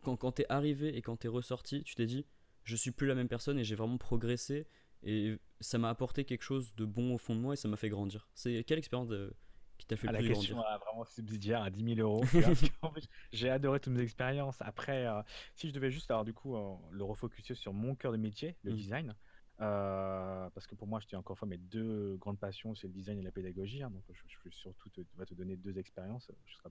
[0.03, 2.25] quand, quand t'es arrivé et quand t'es ressorti, tu t'es dit,
[2.63, 4.67] je suis plus la même personne et j'ai vraiment progressé
[5.03, 7.77] et ça m'a apporté quelque chose de bon au fond de moi et ça m'a
[7.77, 8.29] fait grandir.
[8.33, 9.33] C'est quelle expérience de-
[9.79, 11.99] qui t'a fait à le la plus question grandir euh, vraiment subsidiaire à 10 000
[12.07, 12.23] euros.
[13.31, 14.57] J'ai adoré toutes mes expériences.
[14.61, 15.21] Après, euh,
[15.55, 18.55] si je devais juste alors du coup euh, le refocuser sur mon cœur de métier,
[18.63, 18.75] le Mm.
[18.75, 19.15] design,
[19.61, 22.87] euh, parce que pour moi, je dis encore une fois, mes deux grandes passions, c'est
[22.87, 23.83] le design et la pédagogie.
[23.83, 26.31] hein, donc, je, je vais surtout te, va te donner deux expériences.
[26.45, 26.69] Je serai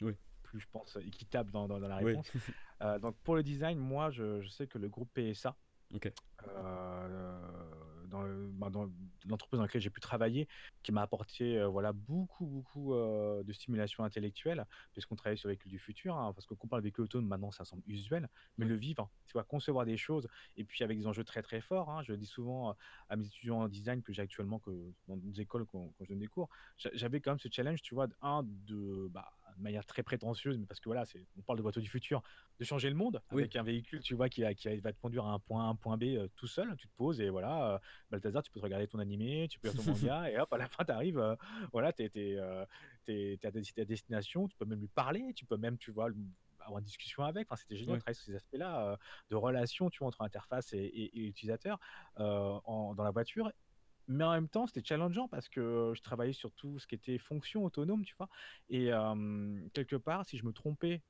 [0.00, 0.12] Oui.
[0.42, 2.12] plus, je pense, équitable dans, dans- dans la Oui.
[2.12, 2.30] réponse.
[2.82, 5.56] Euh, donc, pour le design, moi, je, je sais que le groupe PSA,
[5.94, 6.12] Ok.
[6.48, 8.88] euh, dans le- bah, dans
[9.28, 10.48] l'entreprise dans laquelle j'ai pu travailler,
[10.82, 15.54] qui m'a apporté euh, voilà, beaucoup, beaucoup euh, de stimulation intellectuelle, puisqu'on travaille sur les
[15.54, 18.28] véhicules du futur, hein, parce que qu'on parle de véhicules autonomes, maintenant ça semble usuel,
[18.58, 21.60] mais le vivre, tu vois, concevoir des choses, et puis avec des enjeux très très
[21.60, 22.74] forts, hein, je le dis souvent euh,
[23.08, 24.70] à mes étudiants en design que j'ai actuellement que,
[25.08, 26.48] dans nos écoles quand, quand je donne des cours,
[26.78, 30.02] j'a- j'avais quand même ce challenge, tu vois, de- un, de, bah, de manière très
[30.02, 32.22] prétentieuse, mais parce que voilà, c'est, on parle de voiture du futur,
[32.58, 33.42] de changer le monde Oui.
[33.42, 35.68] avec un véhicule, tu vois, qui, va- qui va te conduire à un point A,
[35.68, 37.78] un point B euh, tout seul, tu te poses et voilà, euh,
[38.10, 40.58] Balthazar, tu peux te regarder ton animé, tu peux lire ton manga, et hop, à
[40.58, 41.36] la fin, tu arrives,
[41.72, 42.64] voilà, t'es, t'es, euh,
[43.44, 46.08] à destination, tu peux même lui parler, tu peux même, tu vois,
[46.60, 47.48] avoir une discussion avec.
[47.50, 48.96] Enfin, c'était génial de travailler sur ces aspects-là euh,
[49.30, 51.78] de relation, tu vois, entre interface et, et- et utilisateur
[52.20, 53.50] euh, en- dans la voiture.
[54.12, 57.18] Mais en même temps, c'était challengeant parce que je travaillais sur tout ce qui était
[57.18, 58.28] fonction autonome, tu vois?
[58.68, 58.90] Et
[59.74, 61.02] quelque part, si je me trompais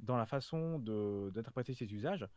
[0.00, 2.28] dans la façon d'interpréter ces usages,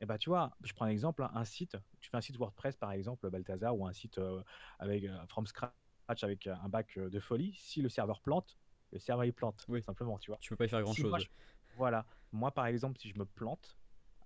[0.00, 2.36] et ben tu vois, je prends un exemple, hein, un site, tu fais un site
[2.38, 4.42] WordPress par exemple, Balthazar, ou un site euh,
[4.78, 5.74] avec euh, from scratch
[6.22, 8.58] avec un bac de folie, si le serveur plante,
[8.92, 9.82] le serveur il plante, Oui.
[9.86, 10.40] simplement, tu vois?
[10.40, 11.10] Tu peux pas y faire grand Si chose.
[11.10, 11.28] moi, je-
[11.74, 13.78] Voilà, moi par exemple, si je me plante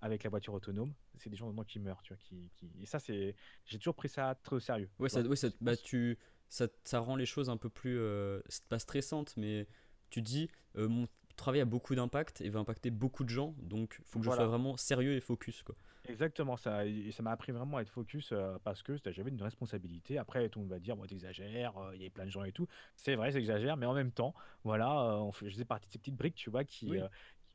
[0.06, 2.70] avec la voiture autonome, c'est des gens vraiment qui meurent, tu vois, qui, qui...
[2.80, 3.34] et ça c'est,
[3.66, 4.88] j'ai toujours pris ça très au sérieux.
[4.98, 7.98] Ouais, ça, ouais, ça, bah, tu, ça, ça rend les choses un peu plus.
[7.98, 9.66] euh, pas stressantes, mais
[10.10, 14.00] tu dis, euh, mon travail a beaucoup d'impact et va impacter beaucoup de gens, donc
[14.04, 15.62] faut que je sois vraiment sérieux et focus.
[15.62, 15.74] Quoi.
[16.08, 19.30] Exactement, ça, et ça m'a appris vraiment à être focus euh, parce que c'était- j'avais
[19.30, 20.18] une responsabilité.
[20.18, 22.44] Après, tout le monde va dire, bon, t'exagères, euh, il y a plein de gens
[22.44, 22.68] et tout.
[22.94, 25.98] C'est vrai, j'exagère, mais en même temps, voilà, on fait- je faisais partie de ces
[25.98, 27.00] petites briques, tu vois, qui, Oui.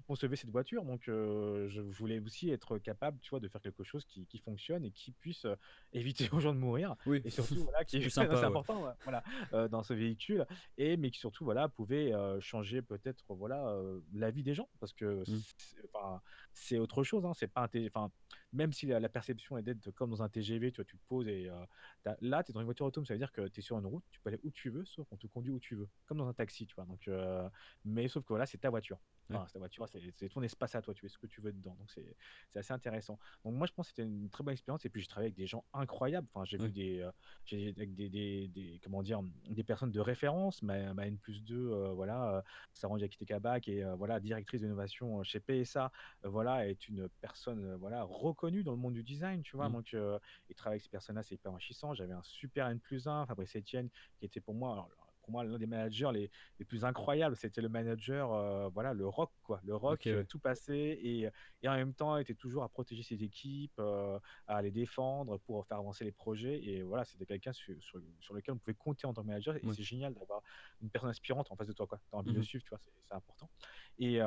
[0.02, 0.84] Qui concevaient cette voiture.
[0.84, 4.38] Donc, euh, je voulais aussi être capable, tu vois, de faire quelque chose qui, qui
[4.40, 5.56] fonctionne et qui puisse euh,
[5.94, 6.96] éviter aux gens de mourir.
[7.06, 8.44] Oui, Et surtout, voilà, qui plus c'est ouais.
[8.44, 10.46] important, ouais, voilà, euh, dans ce véhicule.
[10.78, 13.76] Et, mais qui surtout, voilà, pouvait changer peut-être, voilà,
[14.14, 14.70] la vie des gens.
[14.80, 16.20] Parce que Mm.
[16.54, 18.12] c'est autre chose, hein, c'est pas enfin,
[18.54, 21.04] même si la, la perception est d'être comme dans un TGV, tu vois, tu te
[21.08, 23.60] poses et euh, là, tu es dans une voiture autonome, ça veut dire que tu
[23.60, 25.60] es sur une route, tu peux aller où tu veux, sauf qu'on te conduit où
[25.60, 26.86] tu veux, comme dans un taxi, tu vois.
[26.86, 27.50] Donc, euh,
[27.86, 29.00] mais sauf que voilà, c'est ta voiture.
[29.30, 29.88] Enfin, c'est ta voiture,
[30.18, 31.74] c'est ton espace à toi, tu fais ce que tu veux dedans.
[31.80, 32.14] Donc, c'est
[32.60, 33.18] assez intéressant.
[33.46, 34.84] Donc, moi, je pense que c'était une très bonne expérience.
[34.86, 36.28] Et puis, j'ai travaillé avec des gens incroyables.
[36.34, 40.62] Enfin, j'ai vu des, euh, avec des, des, des- comment dire, des personnes de référence.
[40.64, 43.26] Ma, ma N plus 2, euh, voilà, Sarah Yakite
[43.62, 48.78] qui est voilà, directrice d'innovation chez PSA, voilà, est une personne voilà, reconnue dans le
[48.78, 49.70] monde du design, tu vois.
[49.70, 49.74] Mm.
[49.74, 50.18] Donc, euh,
[50.50, 51.94] et travailler avec ces personnes-là, c'est hyper enrichissant.
[51.94, 54.90] J'avais un super N plus 1, Fabrice Etienne, qui était pour moi, alors,
[55.22, 57.36] pour moi, l'un des managers les, les plus incroyables.
[57.36, 59.62] C'était le manager, euh, voilà, le rock, quoi.
[59.64, 60.12] Le rock, ouais.
[60.14, 61.30] euh, tout passé et,
[61.62, 65.68] et en même temps, était toujours à protéger ses équipes, euh, à les défendre pour
[65.68, 66.64] faire avancer les projets.
[66.64, 69.56] Et voilà, c'était quelqu'un sur, sur, sur lequel on pouvait compter en tant que manager.
[69.58, 69.76] Et Ouais.
[69.76, 70.42] c'est génial d'avoir
[70.82, 72.00] une personne inspirante en face de toi, quoi.
[72.10, 72.44] T'as envie de Mhm.
[72.44, 73.48] suivre, tu vois, c'est important.
[74.00, 74.20] Et,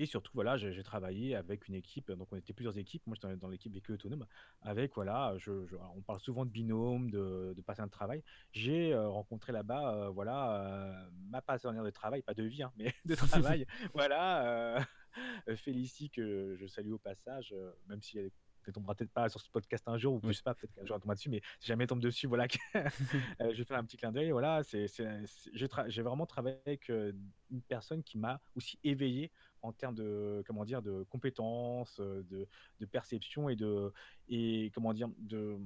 [0.00, 3.36] et surtout, voilà, j'ai travaillé avec une équipe, donc on était plusieurs équipes, moi j'étais
[3.36, 4.24] dans, l'équipe véhicule autonome,
[4.62, 5.52] avec, voilà, je,
[5.94, 8.24] on parle souvent de binôme, de, de partenaire de travail.
[8.50, 12.72] J'ai euh, rencontré là-bas, euh, voilà, euh, ma partenaire de travail, pas de vie, hein,
[12.78, 14.80] mais de travail, voilà, euh,
[15.56, 17.54] Félicie, que je salue au passage,
[17.86, 18.30] même si elle
[18.68, 20.34] ne tombera peut-être pas sur ce podcast un jour, ou Oui.
[20.34, 22.46] sais pas, peut-être qu'un jour elle tombera dessus, mais si jamais elle tombe dessus, voilà,
[22.72, 24.30] je vais faire un petit clin d'œil.
[24.30, 24.86] Voilà, j'ai,
[25.66, 29.30] tra- vraiment travaillé avec une personne qui m'a aussi éveillé
[29.62, 32.46] en termes de, comment dire, de compétences, euh, de,
[32.80, 33.92] de perception et de,
[34.28, 35.58] et comment dire, de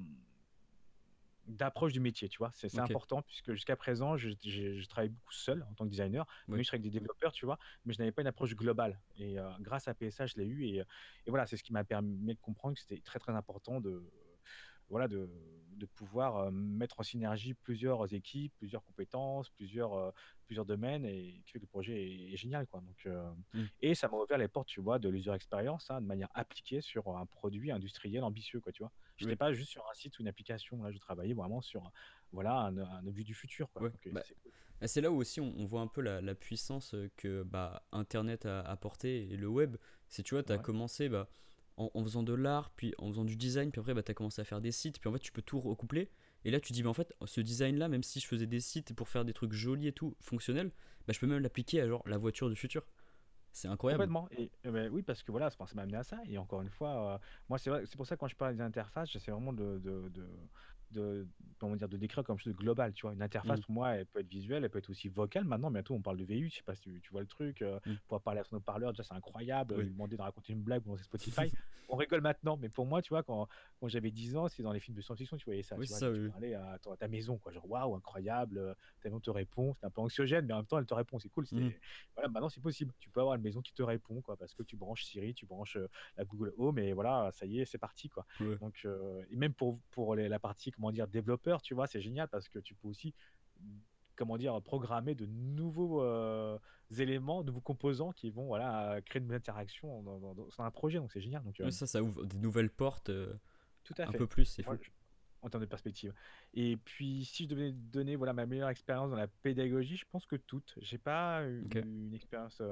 [1.46, 2.50] d'approche du métier, tu vois.
[2.54, 6.26] C'est, important puisque jusqu'à présent, je, je travaille beaucoup seul en tant que designer.
[6.48, 6.56] Oui.
[6.56, 8.98] Mais je travaille avec des développeurs, tu vois, mais je n'avais pas une approche globale.
[9.18, 10.64] Et euh, grâce à PSA, je l'ai eu.
[10.64, 10.84] Et, et
[11.26, 14.10] voilà, c'est ce qui m'a permis de comprendre que c'était très, très important de,
[14.94, 15.28] voilà, de,
[15.76, 20.12] de pouvoir euh, mettre en synergie plusieurs équipes, plusieurs compétences, plusieurs, euh,
[20.46, 22.68] plusieurs domaines, et qui fait que le projet est, est génial.
[22.68, 22.80] Quoi.
[22.80, 23.64] Donc, euh, Mm.
[23.82, 26.80] Et ça m'a ouvert les portes, tu vois, de l'user experience, hein, de manière appliquée
[26.80, 28.92] sur un produit industriel ambitieux, quoi, tu vois.
[29.16, 29.30] Je Oui.
[29.30, 31.90] n'étais pas juste sur un site ou une application, là, je travaillais vraiment sur
[32.30, 33.68] voilà, un, un objet du futur.
[33.72, 33.82] Quoi.
[33.82, 34.52] Ouais, Donc, euh, bah, c'est cool.
[34.80, 37.84] Et c'est là où aussi on, on voit un peu la, la puissance que bah,
[37.90, 39.76] Internet a apporté et le web.
[40.08, 40.62] C'est tu vois, tu as Ouais.
[40.62, 41.28] commencé bah,
[41.76, 44.40] en, faisant de l'art, puis en faisant du design, puis après bah, tu as commencé
[44.40, 46.10] à faire des sites, puis en fait tu peux tout recoupler.
[46.44, 48.94] Et là tu dis, bah, en fait, ce design-là, même si je faisais des sites
[48.94, 50.70] pour faire des trucs jolis et tout, fonctionnels,
[51.06, 52.86] bah, je peux même l'appliquer à genre la voiture du futur.
[53.54, 54.02] C'est incroyable.
[54.02, 54.28] Complètement.
[54.36, 56.20] Et, ben oui, parce que voilà, ça m'a amené à ça.
[56.26, 59.12] Et encore une fois, euh, moi, c'est pour ça que quand je parle des interfaces,
[59.12, 59.80] j'essaie vraiment de,
[60.94, 61.26] de,
[61.58, 63.12] comment dire, de décrire comme chose de global, tu vois.
[63.14, 63.62] Une interface, Mmh.
[63.64, 65.44] pour moi, elle peut être visuelle, elle peut être aussi vocale.
[65.44, 67.60] Maintenant, bientôt, on parle de VU, je sais pas si tu, tu vois le truc.
[67.62, 67.94] euh, Mmh.
[68.06, 69.74] pouvoir parler à son haut-parleur, déjà, c'est incroyable.
[69.76, 69.84] Oui.
[69.84, 71.34] Lui demander de raconter une blague lancer Spotify.
[71.90, 73.46] On rigole maintenant, mais pour moi, tu vois, quand,
[73.78, 75.76] quand j'avais 10 ans, c'est dans les films de science-fiction, tu voyais ça.
[75.76, 76.28] Oui, tu vois, ça, tu oui.
[76.30, 77.52] parlais à, ta maison, quoi.
[77.52, 78.56] Genre, waouh, incroyable.
[78.56, 79.74] euh, Ta maison te répond.
[79.78, 81.18] C'est un peu anxiogène, mais en même temps, elle te répond.
[81.18, 81.44] C'est cool.
[81.44, 81.46] Mmh.
[81.70, 81.80] c'est-
[82.16, 82.92] Voilà, maintenant, c'est possible.
[82.98, 85.44] Tu peux avoir une maison qui te répond, quoi, parce que tu branches Siri, tu
[85.44, 88.24] branches euh, la Google Home, et voilà, ça y est, c'est parti, quoi.
[88.40, 88.56] Ouais.
[88.56, 92.02] Donc, euh, et même pour, pour les- la partie, comment dire, développeur, tu vois, c'est
[92.02, 93.14] génial parce que tu peux aussi,
[94.16, 96.58] comment dire, programmer de nouveaux euh,
[96.98, 100.64] éléments, de nouveaux composants qui vont, voilà, créer de nouvelles interactions dans, dans- dans- dans
[100.64, 100.98] un projet.
[100.98, 101.42] Donc, c'est génial.
[101.42, 103.32] Donc, euh, ça, ça ouvre des nouvelles portes euh,
[103.82, 104.18] tout à un fait.
[104.18, 104.72] peu plus, c'est fou.
[104.72, 104.90] Moi, je-
[105.40, 106.14] en termes de perspective.
[106.54, 110.26] Et puis, si je devais donner voilà, ma meilleure expérience dans la pédagogie, je pense
[110.26, 110.74] que toutes.
[110.80, 112.62] J'ai pas eu une expérience.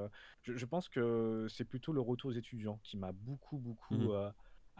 [0.42, 4.32] je, je pense que c'est plutôt le retour aux étudiants qui m'a beaucoup, beaucoup Mhm.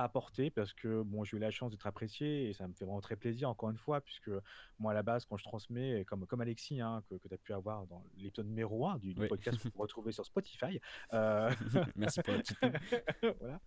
[0.03, 3.01] Apporté parce que bon, j'ai eu la chance d'être apprécié et ça me fait vraiment
[3.01, 4.31] très plaisir, encore une fois, puisque
[4.79, 7.35] moi, à la base, quand je transmets, et comme, comme Alexis, hein, que, que tu
[7.35, 9.29] as pu avoir dans l'épisode numéro 1 du, du Oui.
[9.29, 10.81] podcast que vous retrouvez sur Spotify,
[11.13, 11.51] euh,
[11.97, 12.43] Merci pour la
[13.41, 13.61] voilà.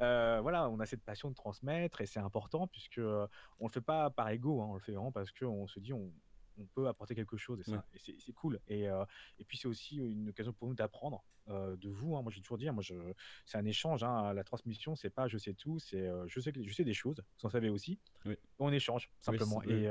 [0.00, 3.26] Euh, voilà, on a cette passion de transmettre et c'est important puisque euh,
[3.60, 5.92] on le fait pas par ego, hein, on le fait vraiment parce qu'on se dit
[5.92, 6.12] on,
[6.58, 7.78] on peut apporter quelque chose et, ça, Ouais.
[7.94, 8.60] et c'est cool.
[8.68, 9.04] Et, euh,
[9.38, 12.16] et puis c'est aussi une occasion pour nous d'apprendre euh, de vous.
[12.16, 12.22] hein.
[12.22, 12.94] Moi j'ai toujours dit, hein, moi je,
[13.46, 14.02] c'est un échange.
[14.04, 14.32] hein.
[14.32, 16.94] La transmission, c'est pas je sais tout, c'est euh, je sais que je sais des
[16.94, 17.98] choses, vous en savez aussi.
[18.24, 18.36] Oui.
[18.58, 19.60] On échange simplement.
[19.66, 19.72] oui.
[19.84, 19.90] et,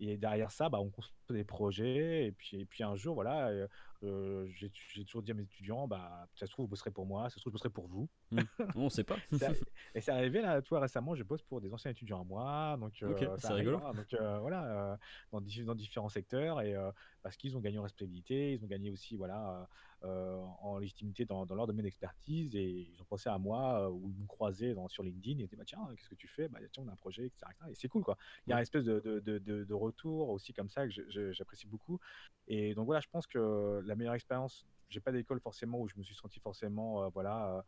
[0.00, 2.26] et derrière ça, bah, on construit des projets.
[2.26, 3.68] Et puis, et puis un jour, voilà, euh,
[4.02, 7.04] euh, j'ai j'ai toujours dit à mes étudiants, bah, ça se trouve, vous bosserez pour
[7.06, 8.08] moi, ça se trouve, je bosserai pour vous.
[8.76, 9.16] On sait pas.
[9.94, 12.76] Et c'est arrivé là, tu vois, récemment, je bosse pour des anciens étudiants à moi,
[12.80, 13.78] donc euh, c'est ça rigolo.
[13.84, 13.92] hein.
[13.94, 14.98] donc euh, voilà,
[15.32, 16.74] dans, dif- dans différents secteurs et
[17.22, 19.68] parce qu'ils ont gagné en respectabilité, ils ont gagné aussi, voilà,
[20.02, 24.16] en légitimité dans, leur domaine d'expertise et ils ont pensé à moi euh, ou ils
[24.16, 26.48] me croisaient sur LinkedIn et ils disaient bah tiens, qu'est-ce que tu fais?
[26.48, 27.46] Bah tiens, on a un projet, etc.
[27.68, 28.16] Et c'est cool quoi.
[28.46, 31.66] Il y a une espèce de, de, de, de- retour aussi comme ça que j'apprécie
[31.66, 31.98] beaucoup.
[32.46, 35.94] Et donc voilà, je pense que la meilleure expérience, j'ai pas d'école forcément où je
[35.96, 37.62] me suis senti forcément, euh, voilà, euh,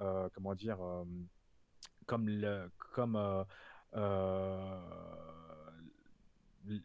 [0.00, 1.04] euh, comment dire, euh,
[2.06, 3.44] comme le, comme euh,
[3.94, 4.80] euh,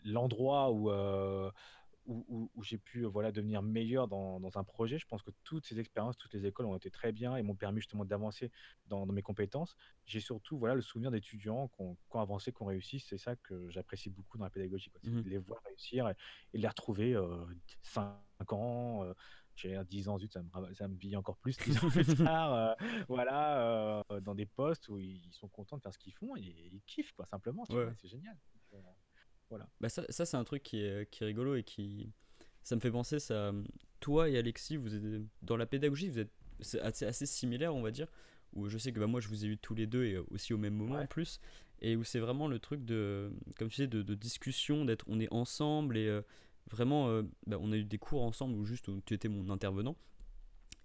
[0.05, 1.51] l'endroit où, euh,
[2.05, 4.97] où, où- où j'ai pu euh, voilà, devenir meilleur dans, dans un projet.
[4.97, 7.55] Je pense que toutes ces expériences, toutes les écoles ont été très bien et m'ont
[7.55, 8.51] permis justement d'avancer
[8.87, 9.75] dans, dans mes compétences.
[10.05, 12.99] J'ai surtout voilà, le souvenir d'étudiants qui ont, qui ont avancé, qui ont réussi.
[12.99, 14.89] C'est ça que j'apprécie beaucoup dans la pédagogie.
[14.89, 15.01] quoi.
[15.03, 16.15] De les voir réussir et,
[16.53, 17.45] et de les retrouver euh,
[17.81, 19.03] 5 ans.
[19.03, 19.13] euh,
[19.55, 22.53] j'ai 10 ans, zut, ça me, ça me vieillit encore plus 10 ans plus tard,
[22.55, 22.73] euh,
[23.07, 23.61] voilà,
[24.09, 26.81] euh, dans des postes où ils sont contents de faire ce qu'ils font et ils
[26.87, 27.93] kiffent, quoi, simplement, Ouais.
[28.01, 28.35] c'est génial.
[29.53, 29.67] Voilà.
[29.81, 32.09] Bah ça, ça c'est un truc qui est, qui est rigolo et qui
[32.63, 33.51] ça me fait penser ça
[33.99, 37.81] toi et Alexis vous êtes dans la pédagogie vous êtes c'est assez, assez similaire on
[37.81, 38.07] va dire
[38.53, 40.53] où je sais que bah, moi je vous ai eu tous les deux et aussi
[40.53, 41.03] au même moment Ouais.
[41.03, 41.39] en plus
[41.81, 45.19] et où c'est vraiment le truc de comme tu sais de, de discussion d'être on
[45.19, 46.21] est ensemble et euh,
[46.71, 49.49] vraiment euh, bah, on a eu des cours ensemble où juste où tu étais mon
[49.49, 49.95] intervenant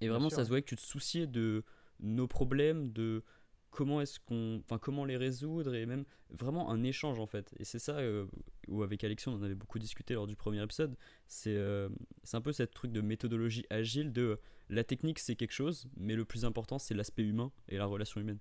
[0.00, 1.64] et vraiment ça se voyait que tu te souciais de
[2.00, 3.22] nos problèmes de
[3.70, 7.54] comment est-ce qu'on enfin comment les résoudre et même vraiment un échange en fait.
[7.58, 8.26] Et c'est ça euh,
[8.68, 10.96] où avec Alexis on en avait beaucoup discuté lors du premier épisode.
[11.26, 11.88] C'est euh,
[12.22, 14.38] c'est un peu cette truc de méthodologie agile de
[14.70, 18.20] la technique c'est quelque chose mais le plus important c'est l'aspect humain et la relation
[18.20, 18.38] humaine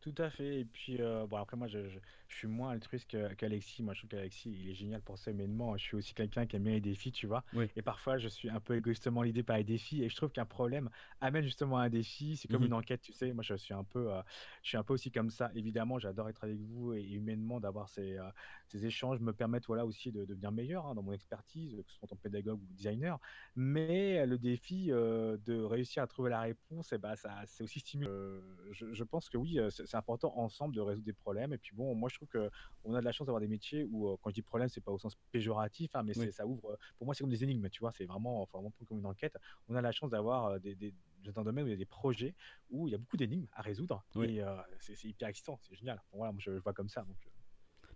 [0.00, 0.60] Tout à fait.
[0.60, 3.82] Et puis, euh, bon, après, moi, je, je, je suis moins altruiste qu'Alexis.
[3.82, 5.76] Moi, je trouve qu'Alexis, il est génial pour ça humainement.
[5.76, 7.44] Je suis aussi quelqu'un qui aime bien les défis, tu vois.
[7.52, 7.66] Oui.
[7.76, 10.02] Et parfois, je suis un peu égoïstement l'idée par les défis.
[10.02, 10.88] Et je trouve qu'un problème
[11.20, 12.36] amène justement à un défi.
[12.36, 12.66] C'est comme Mhm.
[12.68, 13.30] une enquête, tu sais.
[13.34, 14.22] Moi, je suis un peu, euh,
[14.62, 15.50] je suis un peu aussi comme ça.
[15.54, 18.30] Évidemment, j'adore être avec vous et, humainement d'avoir ces, euh,
[18.70, 21.96] ces échanges me permettent, voilà, aussi de, devenir meilleur hein, dans mon expertise, que ce
[21.96, 23.18] soit en tant que pédagogue ou designer.
[23.56, 27.80] Mais le défi euh, de réussir à trouver la réponse, et bah, ça, c'est aussi
[27.80, 28.10] stimulant.
[28.10, 31.52] Euh, je, je pense que oui, euh, c'est important ensemble de résoudre des problèmes.
[31.52, 32.50] Et puis bon, moi je trouve que
[32.84, 34.80] on a de la chance d'avoir des métiers où, euh, quand je dis problème, c'est
[34.80, 36.32] pas au sens péjoratif, hein, mais Oui.
[36.32, 36.78] ça ouvre.
[36.96, 37.92] Pour moi, c'est comme des énigmes, tu vois.
[37.92, 39.36] C'est vraiment, enfin, vraiment comme une enquête.
[39.68, 41.76] On a la chance d'avoir euh, des, des, dans un domaine où il y a
[41.76, 42.34] des projets
[42.70, 44.04] où il y a beaucoup d'énigmes à résoudre.
[44.14, 44.36] Oui.
[44.36, 46.02] Et euh, c'est c'est hyper excitant, c'est génial.
[46.12, 47.02] Bon, voilà, moi je, je vois comme ça.
[47.02, 47.30] Donc, euh,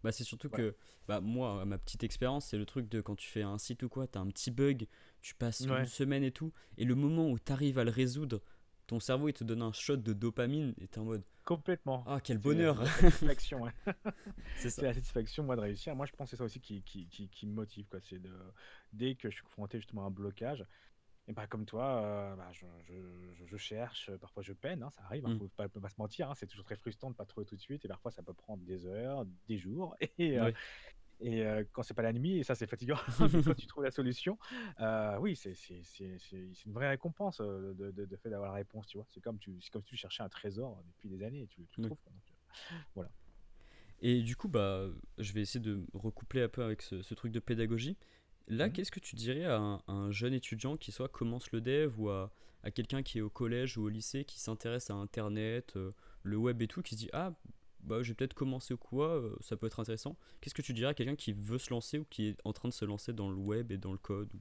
[0.05, 0.77] Bah, c'est surtout que
[1.09, 3.89] bah, moi, ma petite expérience, c'est le truc de quand tu fais un site ou
[3.89, 4.87] quoi, t'as un petit bug,
[5.23, 5.81] tu passes Ouais.
[5.81, 8.43] une semaine et tout, et le moment où t'arrives à le résoudre,
[8.87, 12.05] ton cerveau il te donne un shot de dopamine et t'es en mode complètement.
[12.07, 13.73] Ah, quel bonheur satisfaction, ouais.
[14.57, 17.09] C'est la satisfaction moi de réussir moi je pense que c'est ça aussi qui, qui,
[17.09, 18.31] qui, qui me motive quoi c'est de
[18.93, 20.65] dès que je suis confronté justement à un blocage
[21.27, 22.67] et bah comme toi euh, bah, je,
[23.47, 25.39] je, cherche parfois je peine hein, ça arrive hein, Mm.
[25.39, 27.85] faut pas, se mentir hein, c'est toujours très frustrant de pas trouver tout de suite
[27.85, 30.55] et parfois ça peut prendre des heures des jours et euh, Ouais.
[31.21, 32.97] et euh, quand c'est pas la nuit, et ça c'est fatigant,
[33.45, 34.39] quand tu trouves la solution,
[34.81, 35.55] euh, oui, c'est
[36.67, 39.07] une vraie récompense euh, de, de, de fait d'avoir la réponse, tu vois.
[39.11, 41.81] C'est comme, tu, comme si tu cherchais un trésor depuis des années et tu, tu
[41.81, 41.89] le Oui.
[41.89, 42.01] trouves.
[42.03, 42.13] quoi.
[42.13, 43.11] Donc, euh, voilà.
[44.01, 44.87] Et du coup, bah,
[45.19, 47.97] je vais essayer de recoupler un peu avec ce, truc de pédagogie.
[48.49, 48.73] Là, mmh.
[48.73, 52.31] qu'est-ce que tu dirais à un, jeune étudiant qui soit commence le dev ou à,
[52.75, 55.93] quelqu'un qui est au collège ou au lycée qui s'intéresse à Internet, euh,
[56.23, 57.33] le web et tout, qui se dit ah
[57.81, 60.17] bah je vais peut-être commencer ou quoi, euh, ça peut être intéressant.
[60.41, 62.69] Qu'est-ce que tu dirais à quelqu'un qui veut se lancer ou qui est en train
[62.69, 64.39] de se lancer dans le web et dans le code ou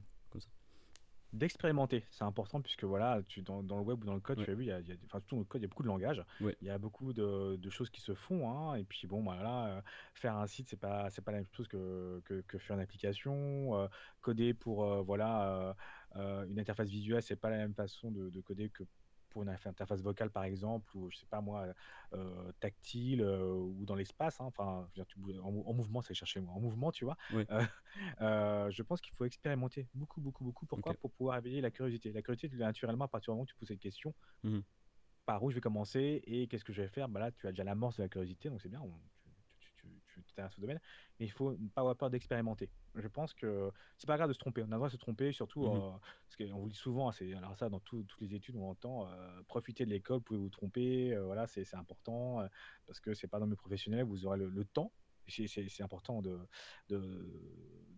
[1.34, 2.04] d'expérimenter.
[2.10, 4.54] C'est important puisque voilà, tu, dans, dans, le web ou dans le code, tu as
[4.54, 6.54] vu, il y a, enfin, dans le code, il y a beaucoup de langage, il
[6.62, 8.50] y a beaucoup de, de, choses qui se font.
[8.50, 9.82] Hein, et puis bon, voilà, euh,
[10.14, 12.82] faire un site, c'est pas, c'est pas la même chose que, que, que faire une
[12.82, 13.76] application.
[13.76, 13.88] Euh,
[14.20, 15.76] coder pour euh, voilà
[16.16, 18.84] une interface visuelle, c'est pas la même façon de, de coder que
[19.34, 21.66] pour une interface vocale par exemple, ou je sais pas moi,
[22.12, 24.40] euh, tactile euh, ou dans l'espace.
[24.40, 24.88] Hein, enfin,
[25.42, 27.18] en, mouvement, c'est chercher en mouvement, tu vois.
[28.20, 30.66] Euh, je pense qu'il faut expérimenter beaucoup, beaucoup, beaucoup.
[30.66, 30.94] Pourquoi?
[30.94, 32.12] Pour pouvoir éveiller la curiosité.
[32.12, 34.60] La curiosité, naturellement, à partir du moment où tu poses cette question, mmh
[35.26, 37.08] par où je vais commencer et qu'est-ce que je vais faire?
[37.08, 38.82] Bah Là, tu as déjà l'amorce de la curiosité, donc c'est bien
[40.50, 40.80] ce domaine,
[41.18, 42.70] mais il faut ne pas avoir peur d'expérimenter.
[42.94, 44.62] Je pense que c'est pas grave de se tromper.
[44.62, 45.90] On a le droit de se tromper, surtout mmh euh,
[46.28, 49.42] parce qu'on vous dit souvent, c'est alors ça dans toutes les études on entend euh,
[49.46, 52.46] profiter de l'école, pouvez vous tromper, euh, voilà, c'est important
[52.86, 54.92] parce que c'est pas dans le professionnel, vous aurez le, temps.
[55.26, 56.38] C'est important de,
[56.88, 57.00] de,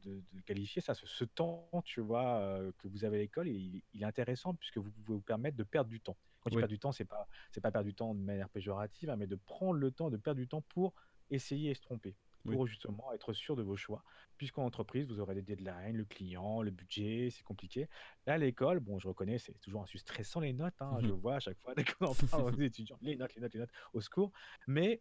[0.04, 0.94] de, qualifier ça.
[0.94, 4.90] Ce, temps, tu vois, que vous avez à l'école, il, il, est intéressant puisque vous
[4.90, 6.16] pouvez vous permettre de perdre du temps.
[6.40, 8.48] Quand je dis perdre du temps, c'est pas c'est pas perdre du temps de manière
[8.48, 10.94] péjorative, hein, mais de prendre le temps de perdre du temps pour
[11.30, 12.14] essayer et se tromper
[12.46, 14.02] pour justement être sûr de vos choix.
[14.36, 17.88] Puisqu'en entreprise, vous aurez des deadlines, le client, le budget, c'est compliqué.
[18.26, 20.74] Là, à l'école, bon, je reconnais, c'est toujours un sujet stressant les notes.
[20.80, 23.40] Hein, je vois à chaque fois, dès qu'on en parle aux étudiants, les notes, les
[23.40, 24.32] notes, les notes, au secours.
[24.66, 25.00] Mais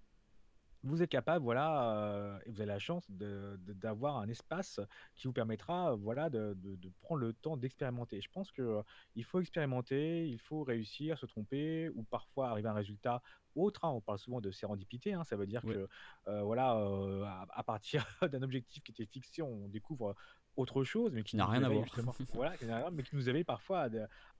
[0.86, 4.80] vous êtes capable, voilà, euh, et vous avez la chance d'avoir un espace
[5.16, 6.56] qui vous permettra, voilà, de,
[7.02, 8.22] prendre le temps d'expérimenter.
[8.22, 8.82] Je pense que euh,
[9.16, 13.22] il faut expérimenter, il faut réussir, se tromper, ou parfois arriver à un résultat
[13.56, 13.86] autre.
[13.86, 13.90] Hein.
[13.90, 15.24] On parle souvent de sérendipité, hein.
[15.24, 15.88] ça veut dire que,
[16.28, 16.72] euh, voilà,
[17.50, 20.16] à, partir d'un objectif qui était fixé, on découvre
[20.58, 21.86] autre chose, mais qui n'a rien à voir.
[22.34, 22.56] voilà,
[22.91, 23.89] mais qui nous avait parfois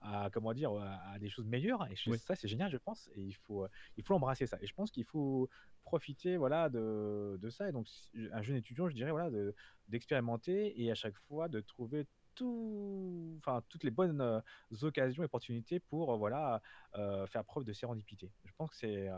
[0.02, 1.86] à, comment dire, à, des choses meilleures.
[1.90, 3.10] Et ça, c'est génial, je pense.
[3.14, 4.58] Et il faut, il faut embrasser ça.
[4.60, 5.48] Et je pense qu'il faut
[5.84, 7.68] profiter, voilà, de, de, ça.
[7.68, 7.86] Et donc,
[8.32, 9.30] un jeune étudiant, je dirais, voilà,
[9.88, 12.06] d'expérimenter et à chaque fois de trouver
[12.36, 14.40] tout, enfin, toutes les bonnes euh,
[14.82, 16.62] occasions et opportunités pour euh, voilà,
[16.94, 18.30] euh, faire preuve de sérendipité.
[18.44, 19.08] Je pense que c'est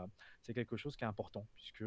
[0.41, 1.83] c'est quelque chose qui est important, puisque,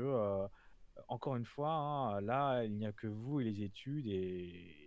[1.08, 4.81] encore une fois, hein, là, il n'y a que vous et les études et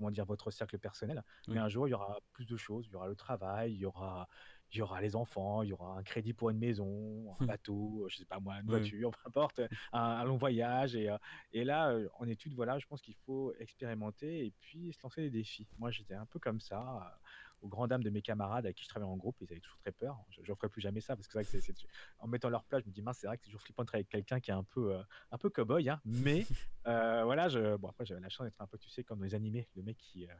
[0.00, 1.22] comment dire, votre cercle personnel.
[1.46, 2.86] Mais un jour, il y aura plus de choses.
[2.86, 4.28] Il y aura le travail, il y aura,
[4.72, 7.46] il y aura les enfants, il y aura un crédit pour une maison, un hum.
[7.46, 9.60] bateau, je sais pas moi, une voiture, peu importe,
[9.92, 10.96] un, long voyage.
[10.96, 11.14] Et,
[11.52, 15.30] et là, en études, voilà, je pense qu'il faut expérimenter et puis se lancer des
[15.30, 15.68] défis.
[15.78, 17.18] Moi, j'étais un peu comme ça
[17.62, 19.78] aux grandes dames de mes camarades avec qui je travaille en groupe, ils avaient toujours
[19.78, 20.18] très peur.
[20.30, 21.86] Je ne ferai plus jamais ça parce que c'est vrai que c'est,
[22.18, 23.86] en mettant leur place, je me dis mince, c'est vrai que c'est toujours flippant de
[23.86, 26.00] travailler avec quelqu'un qui est un peu, euh, un peu cow-boy, hein.
[26.04, 26.46] mais
[26.86, 29.24] euh, voilà, je, bon après j'avais la chance d'être un peu, tu sais, comme dans
[29.24, 30.34] les animés, le mec qui, euh,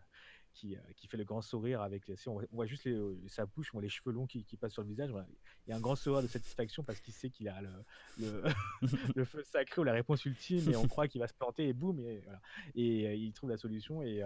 [0.52, 2.10] qui, qui, fait le grand sourire avec.
[2.16, 2.98] Si on, voit juste les,
[3.28, 5.10] sa bouche, on voit les cheveux longs qui, qui passent sur le visage.
[5.66, 7.70] Il y a un grand sourire de satisfaction parce qu'il sait qu'il a le,
[8.18, 8.42] le,
[9.14, 11.72] le, feu sacré ou la réponse ultime et on croit qu'il va se planter et
[11.72, 12.40] boum, et, voilà.
[12.74, 14.02] et il trouve la solution.
[14.02, 14.24] Et,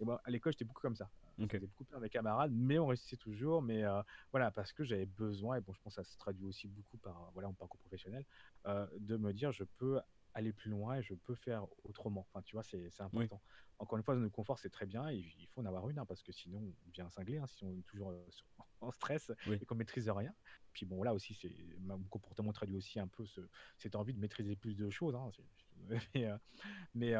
[0.00, 1.10] et moi, à l'école, j'étais beaucoup comme ça.
[1.38, 1.58] Okay.
[1.58, 3.62] J'étais beaucoup peur mes camarades, mais on réussissait toujours.
[3.62, 6.46] Mais euh, voilà, parce que j'avais besoin, et bon, je pense que ça se traduit
[6.46, 8.24] aussi beaucoup par voilà, mon parcours professionnel,
[8.66, 10.00] euh, de me dire je peux
[10.34, 12.26] aller plus loin et je peux faire autrement.
[12.28, 13.40] Enfin, tu vois, c'est important.
[13.78, 15.10] Encore une fois, de confort, c'est très bien.
[15.10, 17.64] Il, il faut en avoir une, hein, parce que sinon, on devient cinglé, hein, si
[17.64, 18.26] on est toujours euh,
[18.80, 20.32] en stress et qu'on maîtrise rien.
[20.72, 23.40] Puis bon, là aussi, c'est mon comportement traduit aussi un peu ce,
[23.78, 25.14] cette envie de maîtriser plus de choses.
[25.14, 25.30] Hein,
[26.14, 26.28] mais,
[26.94, 27.14] mais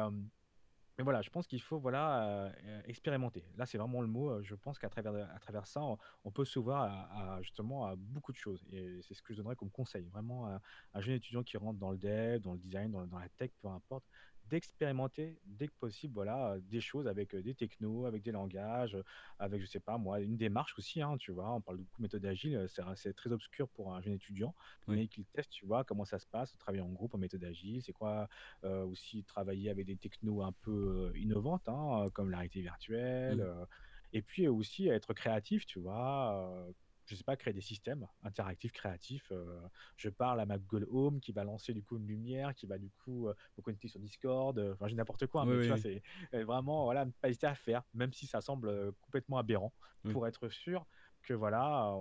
[0.97, 3.45] mais voilà, je pense qu'il faut voilà euh, expérimenter.
[3.55, 4.29] Là, c'est vraiment le mot.
[4.31, 5.81] Euh, je pense qu'à travers à travers ça,
[6.23, 8.65] on, peut s'ouvrir à, à, justement à beaucoup de choses.
[8.71, 10.07] Et c'est ce que je donnerais comme conseil.
[10.07, 10.61] Vraiment, à
[10.95, 13.67] un jeune étudiant qui rentre dans le dev, dans le design, dans la tech, peu
[13.67, 14.05] importe,
[14.49, 18.97] d'expérimenter dès que possible voilà des choses avec des technos avec des langages
[19.39, 22.03] avec je sais pas moi une démarche aussi hein, tu vois on parle beaucoup de
[22.03, 24.53] méthode agile c'est très obscur pour un jeune étudiant
[24.87, 27.81] mais qu'il teste tu vois comment ça se passe travailler en groupe en méthode agile
[27.81, 28.27] c'est quoi
[28.63, 33.65] aussi travailler avec des technos un peu innovantes hein, comme la réalité virtuelle mmh.
[34.13, 36.67] et puis aussi être créatif tu vois
[37.07, 39.31] je sais pas, créer des systèmes interactifs, créatifs.
[39.31, 39.59] Euh,
[39.95, 42.77] je parle à ma Google Home qui va lancer du coup une lumière, qui va
[42.77, 44.57] du coup euh, me connecter sur Discord.
[44.59, 46.03] Euh, enfin, j'ai n'importe quoi, hein, mais tu vois, c'est
[46.43, 49.73] vraiment, voilà, ne pas hésiter à faire, même si ça semble complètement aberrant,
[50.11, 50.85] pour être sûr
[51.23, 51.97] que voilà,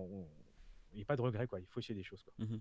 [0.92, 1.60] il n'y a pas de regret, quoi.
[1.60, 2.32] Il faut essayer des choses, quoi.
[2.38, 2.58] Mmh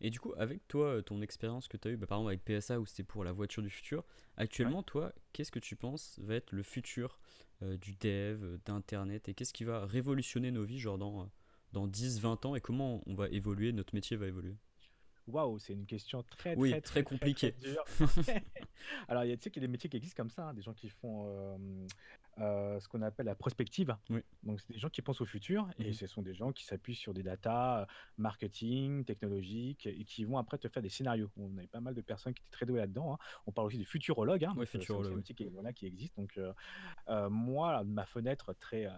[0.00, 2.44] Et du coup, avec toi, ton expérience que tu as eue, bah, par exemple avec
[2.44, 4.04] PSA où c'était pour la voiture du futur,
[4.36, 7.18] actuellement, toi, qu'est-ce que tu penses va être le futur
[7.60, 11.30] du dev, d'Internet et qu'est-ce qui va révolutionner nos vies, genre dans
[11.72, 14.56] dans 10, 20 ans et comment on va évoluer, notre métier va évoluer
[15.28, 17.54] Waouh, c'est une question très, Oui, très, très très, très, très compliqué.
[17.62, 17.84] dure.
[19.08, 20.48] Alors, il y a, tu sais qu'il y a des métiers qui existent comme ça,
[20.48, 21.86] hein, des gens qui font euh,
[22.38, 23.94] euh, ce qu'on appelle la prospective.
[24.10, 24.20] Oui.
[24.42, 25.92] Donc, c'est des gens qui pensent au futur et Mhm.
[25.92, 30.38] ce sont des gens qui s'appuient sur des datas euh, marketing, technologiques et qui vont
[30.38, 31.30] après te faire des scénarios.
[31.36, 33.14] On avait pas mal de personnes qui étaient très douées là-dedans.
[33.14, 33.18] hein.
[33.46, 35.22] On parle aussi des futurologues, hein, Ouais, donc euh, c'est aussi futurologue, un oui.
[35.34, 36.16] qui, voilà, qui existe.
[36.16, 36.52] Donc, euh,
[37.08, 38.88] euh, moi, ma fenêtre très,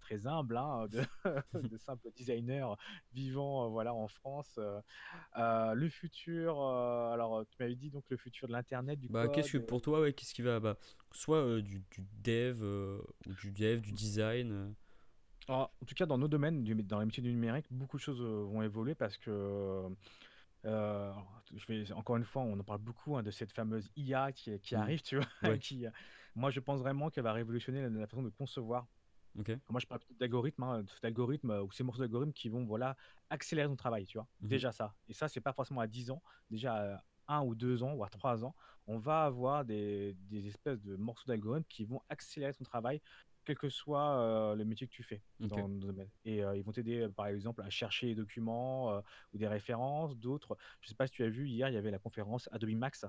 [0.00, 1.02] très humble hein, de,
[1.68, 2.76] de simple designer
[3.12, 4.58] vivant voilà, en France.
[5.36, 9.58] le futur, alors tu m'avais dit donc le futur de l'internet, du Bah, qu'est-ce que
[9.58, 10.76] pour toi, ouais, qu'est-ce qui va, bah,
[11.12, 12.62] soit du, du dev
[13.26, 14.52] ou du dev, du design.
[14.52, 14.70] euh,
[15.48, 18.02] Alors, en tout cas, dans nos domaines, du- dans les métiers du numérique, beaucoup de
[18.02, 19.88] choses euh, vont évoluer parce que,
[20.64, 21.12] euh,
[21.54, 24.58] je vais, encore une fois, on en parle beaucoup hein, de cette fameuse IA qui,
[24.60, 24.80] qui Mhm.
[24.82, 25.26] arrive, tu vois,
[25.56, 25.58] Ouais.
[25.58, 25.90] qui, euh,
[26.34, 28.86] moi, je pense vraiment qu'elle va révolutionner la, la façon de concevoir.
[29.38, 29.52] Ok.
[29.68, 32.96] Moi, je parle d'algorithmes, hein, cet algorithme euh, ou ces morceaux d'algorithmes qui vont, voilà,
[33.30, 34.26] accélérer ton travail, tu vois.
[34.40, 34.48] Mhm.
[34.48, 34.94] Déjà ça.
[35.08, 38.44] Et ça, c'est pas forcément à 10 ans, déjà 1 ou 2 ans à 3
[38.44, 38.54] ans,
[38.86, 40.16] on va avoir des,
[40.46, 43.00] espèces de morceaux d'algorithmes qui vont accélérer ton travail,
[43.48, 45.48] quel que soit euh, le métier que tu fais Ok.
[45.48, 46.10] dans le domaine.
[46.26, 49.00] Et euh, ils vont t'aider, euh, par exemple, à chercher des documents euh,
[49.32, 50.58] ou des références, d'autres.
[50.82, 53.06] Je sais pas si tu as vu, hier, il y avait la conférence Adobe Max.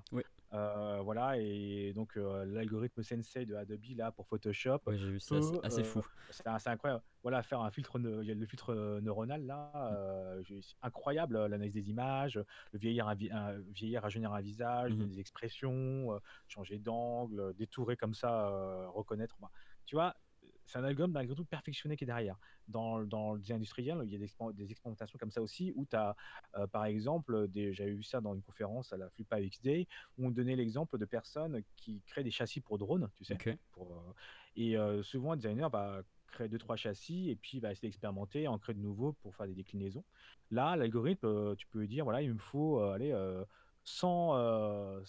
[0.53, 5.39] Euh, voilà, et donc l'algorithme Sensei de Adobe, là, pour Photoshop, Ouais, j'ai vu ça,
[5.41, 6.01] c'est assez fou.
[6.31, 7.03] c'est incroyable.
[7.21, 11.73] Voilà, faire un filtre, neu- il y a le filtre neuronal là, c'est incroyable, l'analyse
[11.73, 14.99] des images, le vieillir, un, vi- un- vieillir, rajeunir un visage, Mhm.
[14.99, 19.37] donner des expressions, changer d'angle, détourer comme ça, reconnaître.
[19.39, 19.51] bah,
[19.85, 20.15] tu vois,
[20.69, 22.37] c'est un algorithme malgré tout perfectionné qui est derrière.
[22.67, 25.95] Dans, dans le design industriel, il y a des, expérimentations comme ça aussi, où tu
[25.95, 26.15] as,
[26.71, 30.27] par exemple, des, j'avais vu ça dans une conférence à la FLUPA X Day, où
[30.27, 33.37] on donnait l'exemple de personnes qui créent des châssis pour drones, tu sais.
[33.71, 34.13] Pour, euh,
[34.55, 38.47] et euh, souvent, un designer va créer deux, trois châssis et puis va essayer d'expérimenter,
[38.47, 40.03] en créer de nouveaux pour faire des déclinaisons.
[40.51, 43.43] Là, l'algorithme, euh, tu peux lui dire, voilà, il me faut euh, aller, euh,
[43.83, 45.01] 100, euh,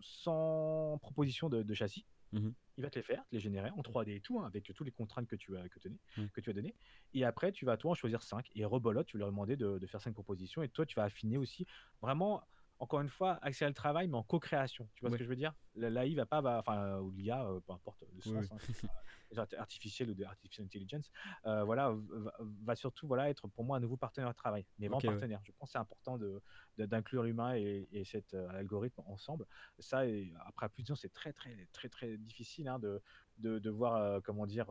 [0.00, 2.04] 100 propositions de, de châssis.
[2.32, 2.54] Mhm.
[2.76, 4.84] Il va te les faire, te les générer en 3D et tout, hein, avec toutes
[4.86, 6.26] les contraintes que tu as, que, tenais- Mm.
[6.32, 6.74] que tu as données.
[7.12, 8.50] Et après, tu vas toi en choisir 5.
[8.56, 10.62] Et rebolote, tu vas leur demander de, de faire 5 propositions.
[10.62, 11.66] Et toi, tu vas affiner aussi.
[12.02, 12.42] Vraiment,
[12.78, 14.88] encore une fois, accélérer le travail, mais en co-création.
[14.94, 15.54] Tu vois ce que je veux dire?
[15.74, 19.46] La- L'AI va pas, va- enfin, ou l'IA, euh, peu importe le Oui, sens, hein,
[19.58, 21.10] artificiel ou de artificial intelligence,
[21.46, 24.66] euh, voilà, va, va surtout voilà, être pour moi un nouveau partenaire de travail.
[24.78, 25.06] Mais vraiment ouais.
[25.08, 25.40] partenaire.
[25.44, 26.42] Je pense que c'est important de,
[26.78, 29.46] de- d'inclure l'humain et, et cet euh, algorithme ensemble.
[29.78, 33.00] Ça, et après plus de temps, c'est très, très, très, très difficile hein, de,
[33.38, 34.66] de, de voir, euh, comment dire,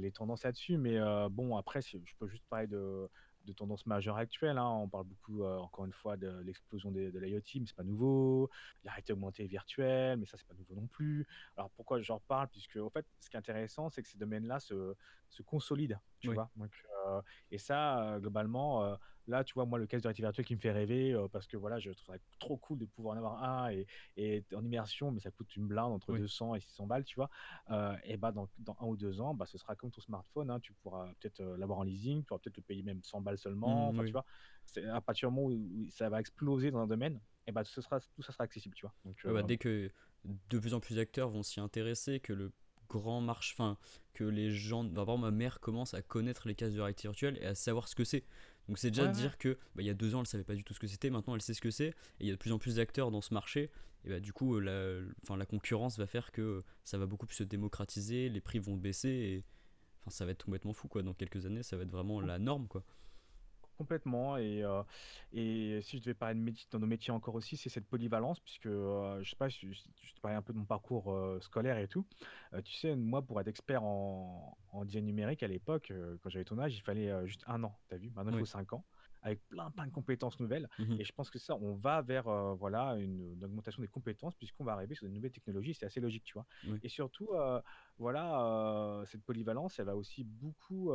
[0.00, 0.78] les tendances là-dessus.
[0.78, 0.98] Mais
[1.30, 3.08] bon, après, je peux juste parler de,
[3.48, 4.58] de tendances majeures actuelles.
[4.58, 4.68] hein.
[4.68, 8.50] On parle beaucoup, euh, encore une fois, de l'explosion de, l'IoT, mais c'est pas nouveau.
[8.84, 11.26] La réalité augmentée virtuelle, mais ça, c'est pas nouveau non plus.
[11.56, 12.48] Alors pourquoi j'en parle?
[12.48, 14.94] Puisque, en fait, ce qui est intéressant, c'est que ces domaines-là se
[15.44, 16.00] consolident.
[16.20, 16.36] Tu Oui.
[16.36, 16.50] vois?
[16.56, 16.72] Donc,
[17.06, 18.96] euh, Et ça, euh, globalement, euh,
[19.26, 21.56] là, tu vois, moi, le casque de réalité virtuelle qui me fait rêver, parce que
[21.56, 25.12] voilà, je trouve ça trop cool de pouvoir en avoir un et, et en immersion,
[25.12, 26.18] mais ça coûte une blinde entre Oui.
[26.18, 27.30] 200 et 600 balles, tu vois?
[28.04, 30.60] Et bah, dans, dans un ou deux ans, bah, ce sera comme ton smartphone, hein,
[30.60, 33.88] tu pourras peut-être l'avoir en leasing, tu pourras peut-être le payer même 100 balles seulement.
[33.88, 34.08] Mm, Enfin, oui.
[34.08, 34.24] tu vois,
[34.64, 37.80] c'est à partir du moment où, ça va exploser dans un domaine, et bah, ce
[37.80, 38.94] sera, tout ça sera accessible, tu vois?
[39.04, 39.90] Donc, bah, dès que
[40.24, 42.52] de plus en plus d'acteurs vont s'y intéresser, que le
[42.88, 43.76] grand marche, enfin,
[44.14, 47.38] que les gens, par exemple, ma mère commence à connaître les cases de réalité virtuelle
[47.40, 48.24] et à savoir ce que c'est.
[48.68, 49.20] Donc c'est déjà Ouais, de ouais.
[49.22, 50.86] dire que bah, il y a deux ans elle savait pas du tout ce que
[50.86, 52.74] c'était, maintenant elle sait ce que c'est, et il y a de plus en plus
[52.76, 53.70] d'acteurs dans ce marché,
[54.04, 57.24] et bah, du coup euh, la, enfin, la concurrence va faire que ça va beaucoup
[57.26, 59.44] plus se démocratiser, les prix vont baisser, et
[60.00, 61.02] enfin, ça va être complètement fou quoi.
[61.02, 62.84] Dans quelques années, ça va être vraiment la norme quoi.
[63.78, 64.36] Complètement.
[64.36, 64.82] Et, euh,
[65.32, 68.40] et si je devais parler de métier, dans nos métiers encore aussi, c'est cette polyvalence,
[68.40, 71.38] puisque euh, je sais pas, je, je- te parlais un peu de mon parcours euh,
[71.40, 72.04] scolaire et tout.
[72.54, 76.44] Euh, tu sais, moi, pour être expert en, en design numérique à l'époque, quand j'avais
[76.44, 77.78] ton âge, il fallait juste un an.
[77.88, 78.10] T'as vu?
[78.16, 78.40] Maintenant, il Oui.
[78.40, 78.84] faut cinq ans,
[79.22, 80.68] avec plein, plein de compétences nouvelles.
[80.80, 80.96] Mhm.
[81.00, 84.34] Et je pense que ça, on va vers euh, voilà, une, une augmentation des compétences,
[84.34, 85.74] puisqu'on va arriver sur de nouvelles technologies.
[85.74, 86.46] C'est assez logique, tu vois?
[86.66, 86.80] Oui.
[86.82, 87.60] Et surtout, euh,
[87.98, 90.90] voilà, euh, cette polyvalence, elle va aussi beaucoup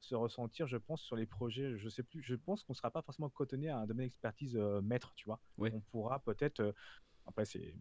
[0.00, 1.76] se ressentir, je pense, sur les projets.
[1.78, 4.56] Je sais plus, je pense qu'on ne sera pas forcément cotonné à un domaine d'expertise
[4.56, 5.40] euh, maître, tu vois.
[5.58, 5.72] Ouais.
[5.74, 6.60] On pourra peut-être.
[6.60, 6.72] euh,
[7.26, 7.74] après, c'est,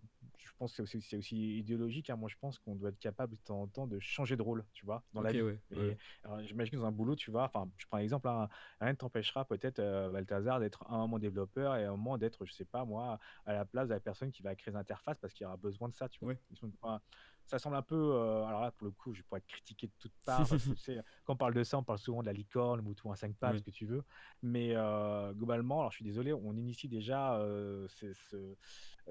[0.45, 2.09] je pense que c'est aussi, idéologique.
[2.09, 2.15] hein.
[2.15, 4.65] Moi, je pense qu'on doit être capable de temps en temps de changer de rôle,
[4.73, 5.41] tu vois, dans la vie.
[5.41, 5.97] ouais, ouais.
[6.43, 8.47] j'imagine dans un boulot, tu vois, enfin, je prends l'exemple, hein,
[8.79, 12.53] rien ne t'empêchera peut-être, euh, Balthazar, d'être un moment développeur et un moment d'être, je
[12.53, 15.33] sais pas moi, à la place de la personne qui va créer des interfaces parce
[15.33, 16.29] qu'il aura besoin de ça, tu vois.
[16.29, 16.39] Ouais.
[16.51, 17.01] Ils sont- enfin,
[17.45, 19.93] ça semble un peu, euh, alors là, pour le coup, je pourrais être critiqué de
[19.99, 20.39] toutes parts.
[20.49, 22.77] parce que, tu sais, quand on parle de ça, on parle souvent de la licorne,
[22.77, 23.59] le mouton à cinq pattes, Oui.
[23.59, 24.03] ce que tu veux.
[24.41, 28.55] Mais euh, globalement, alors je suis désolé, on initie déjà euh, ce-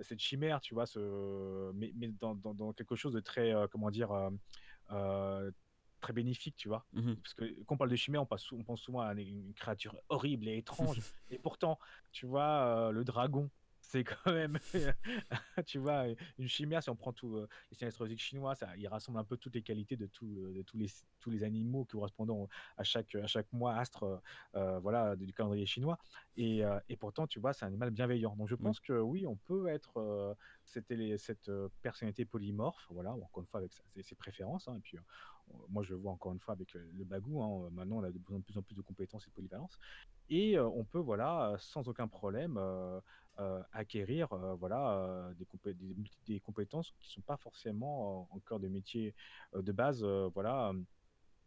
[0.03, 3.67] cette chimère, tu vois, ce, mais, mais dans, dans- dans quelque chose de très, euh,
[3.69, 4.31] comment dire, euh,
[4.91, 5.51] euh,
[6.01, 6.85] très bénéfique, tu vois.
[6.93, 7.17] Mhm.
[7.17, 9.97] Parce que quand on parle de chimère, on, passe, on pense souvent à une créature
[10.09, 10.57] horrible et
[10.97, 11.01] étrange.
[11.31, 11.79] et pourtant,
[12.13, 13.51] tu vois, le dragon,
[13.89, 14.59] c'est quand même,
[15.67, 16.07] tu vois,
[16.39, 19.25] une chimère, si on prend tous euh, les signes astrologiques chinois, ça, il rassemble un
[19.25, 20.89] peu toutes les qualités de, tout, de tous, les,
[21.21, 24.21] tous les animaux qui correspondent à chaque, à chaque mois astre
[24.57, 25.99] euh, voilà, du calendrier chinois.
[26.37, 28.35] Et, euh, et pourtant, tu vois, c'est un animal bienveillant.
[28.37, 31.51] Donc je pense que oui, on peut être cette
[31.83, 34.67] personnalité polymorphe, voilà, encore une fois avec ses, préférences.
[34.67, 34.99] Hein, et puis
[35.69, 38.35] moi, je vois encore une fois avec le bagou, hein, maintenant on a de plus
[38.35, 39.79] en plus, en plus de compétences et de polyvalence.
[40.31, 42.59] Et on peut, voilà, sans aucun problème,
[43.73, 44.29] acquérir
[44.59, 45.31] voilà,
[45.65, 45.85] des,
[46.27, 49.15] des, compétences qui ne sont pas forcément en cœur de métier
[49.55, 50.05] de base
[50.35, 50.73] voilà,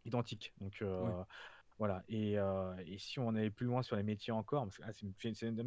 [0.06, 0.54] identiques.
[0.60, 0.84] Donc,
[1.78, 2.04] voilà.
[2.10, 4.92] Et, euh, et, si on allait plus loin sur les métiers encore, parce que ah,
[4.92, 5.60] c'est une,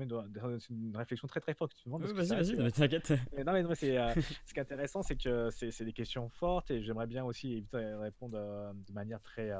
[0.70, 2.02] une, réflexion très très forte demandes.
[2.02, 3.10] vas-y, vas-y, t'inquiète.
[3.46, 3.74] Non, mais, euh,
[4.46, 7.78] ce qui est intéressant, c'est que c'est, des questions fortes et j'aimerais bien aussi éviter
[7.78, 8.36] de répondre
[8.74, 9.50] de manière très,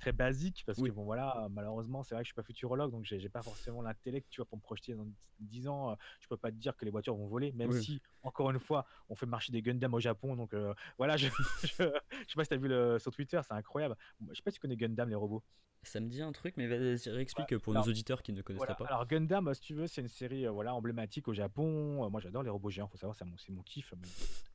[0.00, 3.04] très basique parce que bon, voilà, malheureusement, c'est vrai que je suis pas futurologue donc
[3.04, 5.06] j'ai, pas forcément l'intellect tu vois, pour me projeter dans
[5.38, 5.96] 10 ans.
[6.20, 8.84] je peux pas te dire que les voitures vont voler, même si, encore une fois,
[9.08, 10.34] on fait marcher des Gundam au Japon.
[10.34, 10.54] Donc
[10.98, 11.28] voilà, je,
[11.62, 13.96] je, je, sais pas si tu as vu le, sur Twitter, c'est incroyable.
[14.28, 15.44] Je sais pas si tu connais Gundam, les robots.
[15.82, 18.76] Ça me dit un truc, mais vas-y, réexplique pour nos auditeurs qui ne connaissent pas.
[18.86, 22.04] Alors Gundam, si tu veux, c'est une série euh, voilà, emblématique au Japon.
[22.04, 23.94] Euh, moi, j'adore les robots géants, faut savoir, c'est mon, mon kiff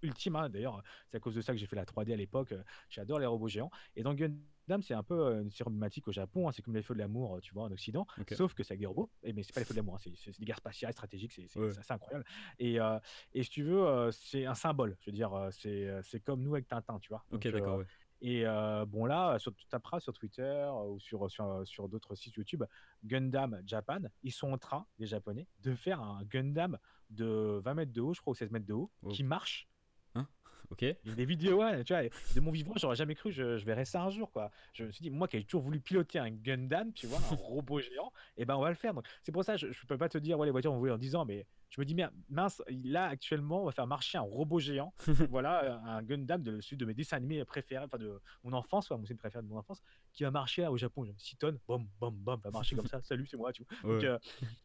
[0.02, 0.36] ultime.
[0.36, 0.50] Hein.
[0.50, 2.52] D'ailleurs, c'est à cause de ça que j'ai fait la 3D à l'époque.
[2.52, 3.72] Euh, j'adore les robots géants.
[3.96, 6.48] Et dans Gundam, c'est un peu une série emblématique au Japon.
[6.48, 6.52] Hein.
[6.52, 8.06] C'est comme les feux de l'amour, tu vois, en Occident.
[8.32, 9.10] Sauf que c'est avec des robots.
[9.24, 10.12] Et, mais c'est pas les feux de l'amour, hein.
[10.16, 12.26] c'est des guerres spatiales, stratégiques, c'est incroyable.
[12.60, 12.78] Et,
[13.34, 14.98] et si tu veux, c'est un symbole.
[15.02, 17.24] Je veux dire, c'est comme nous avec Tintin, tu vois.
[17.32, 17.84] ok, d'accord.
[18.28, 18.44] Et
[18.88, 22.64] bon là, sur, tu taperas sur Twitter ou sur, sur, sur d'autres sites YouTube,
[23.04, 26.80] Gundam Japan, ils sont en train, les Japonais, de faire un Gundam
[27.12, 29.70] de 20 mètres de haut, je crois, ou 16 mètres de haut, qui marche.
[30.16, 30.28] Hein
[30.72, 30.82] ok.
[30.82, 33.58] Il y a des vidéos, ouais, tu vois, de mon vivant, j'aurais jamais cru, je,
[33.58, 34.50] je, verrais ça un jour, quoi.
[34.74, 37.36] Je me suis dit, moi qui ai toujours voulu piloter un Gundam, tu vois, un
[37.36, 38.96] robot géant, et eh ben on va le faire.
[38.96, 40.94] Donc c'est pour ça, je, je peux pas te dire, ouais, les voitures vont voler
[40.94, 41.96] en 10 ans, mais je me dis,
[42.30, 44.94] mince, là actuellement, on va faire marcher un robot géant.
[45.30, 48.98] voilà, un Gundam de celui de mes dessins animés préférés, enfin de mon enfance, ouais,
[48.98, 49.82] mon film préféré de mon enfance,
[50.14, 51.06] qui va marcher au Japon.
[51.18, 53.02] 6 tonnes, bom, bom, bom, va marcher comme ça.
[53.04, 53.94] Salut, c'est moi, tu vois.
[53.94, 54.18] Donc, euh,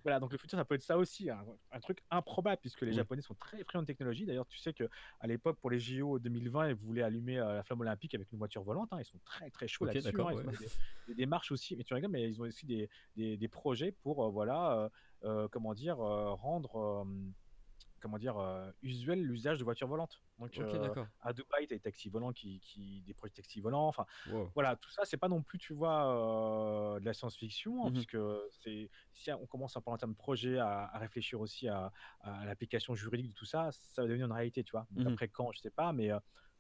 [0.03, 3.23] voilà, donc le futur, ça peut être ça aussi, un, truc improbable, puisque les Japonais
[3.23, 4.27] sont très friands de technologie.
[4.27, 4.87] D'ailleurs, tu sais qu'à
[5.25, 8.63] l'époque, pour les JO 2020, ils voulaient allumer euh, la flamme olympique avec une voiture
[8.63, 8.89] volante.
[8.93, 8.99] Hein.
[9.01, 10.09] Ils sont très, très chauds là-dessus.
[10.09, 10.29] Hein.
[10.33, 10.53] Ils ont
[11.09, 14.31] des, démarches aussi, mais tu rigoles, mais ils ont aussi des, des, projets pour, euh,
[14.31, 14.89] voilà, euh,
[15.51, 17.05] comment dire, euh, rendre euh,
[18.01, 18.37] comment dire,
[18.83, 20.23] usuel l'usage de voitures volantes.
[20.39, 20.59] Donc,
[21.21, 23.89] à Dubaï, tu as des taxis volants qui, qui des projets de taxis volants.
[23.89, 24.07] Enfin,
[24.55, 28.19] voilà, tout ça, c'est pas non plus, tu vois, de la science-fiction, hein, mmh puisque
[28.63, 31.93] c'est, si on commence à parler en termes de projet, à, réfléchir aussi à,
[32.47, 34.87] l'application juridique de tout ça, ça va devenir une réalité, tu vois.
[34.93, 36.11] Mmh après quand, je sais pas, mais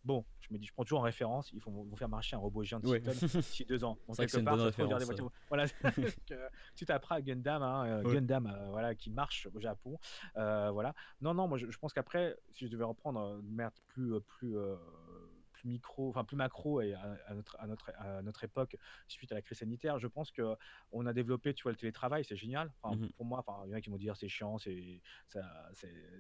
[0.05, 2.65] Bon, je me dis, je prends toujours en référence, ils vont, faire marcher un robot
[2.65, 3.99] géant de 6 tonnes d'ici deux ans.
[4.09, 5.31] Donc, quelque part, ça des voitures.
[5.49, 5.67] Voilà,
[6.75, 9.99] tu t'apprends Gundam, hein, euh, Gundam euh, voilà, qui marche au Japon.
[10.37, 10.95] Euh, voilà.
[11.21, 14.57] Non, non, moi je, je pense qu'après, si je devais reprendre une merde plus, plus
[15.61, 18.77] plus micro, enfin plus macro et à, notre, à, notre, à notre époque
[19.09, 20.57] suite à la crise sanitaire, je pense que
[20.93, 22.73] on a développé, tu vois, le télétravail, c'est génial.
[22.83, 25.01] Enfin, mmh Pour moi, enfin, il y en a qui vont dire c'est chiant, c'est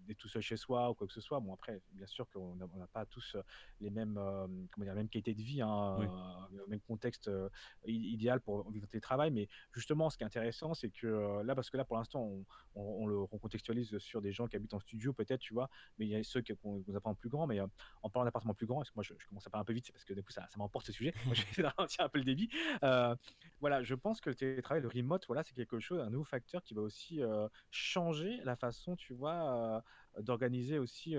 [0.06, 1.40] d'être tout seul chez soi ou quoi que ce soit.
[1.40, 3.36] Bon après, bien sûr qu'on n'a pas tous
[3.80, 7.28] les mêmes, euh, comment dire, la même qualité de vie, hein, euh, le même contexte
[7.28, 7.48] euh,
[7.86, 9.30] idéal pour vivre le télétravail.
[9.30, 12.44] Mais justement, ce qui est intéressant, c'est que là, parce que là, pour l'instant, on,
[12.74, 16.10] on, le recontextualise sur des gens qui habitent en studio, peut-être, tu vois, mais il
[16.10, 17.46] y a ceux qui ont des appartements plus grands.
[17.46, 19.72] Mais en parlant d'appartements plus grands, est-ce que moi, je commence à parler un peu
[19.72, 21.14] vite, c'est parce que du coup ça, ça m'emporte ce sujet.
[21.24, 22.50] Moi, je vais essayer de ralentir un peu le débit.
[22.82, 23.16] Euh,
[23.60, 26.62] voilà, je pense que le télétravail, le remote, voilà, c'est quelque chose, un nouveau facteur
[26.62, 29.82] qui va aussi euh, changer la façon, tu vois,
[30.16, 31.14] euh, d'organiser aussi,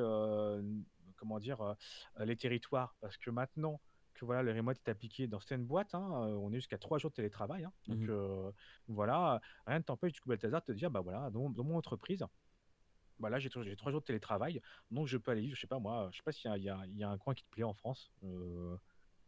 [1.16, 1.76] comment dire,
[2.20, 2.96] les territoires.
[3.00, 3.80] Parce que maintenant
[4.14, 6.10] que voilà, le remote est appliqué dans certaines boîtes, hein,
[6.42, 7.64] on est jusqu'à trois jours de télétravail.
[7.64, 7.72] Hein.
[7.88, 8.54] donc mmh
[8.88, 12.26] voilà, rien ne t'empêche du coup Balthazar de te dire, bah voilà, dans mon entreprise,
[13.22, 15.80] bah là, j'ai trois jours de télétravail, donc je peux aller vivre, je sais pas
[15.80, 18.12] moi, je sais pas s'il y, y, a un coin qui te plaît en France.
[18.24, 18.76] Euh...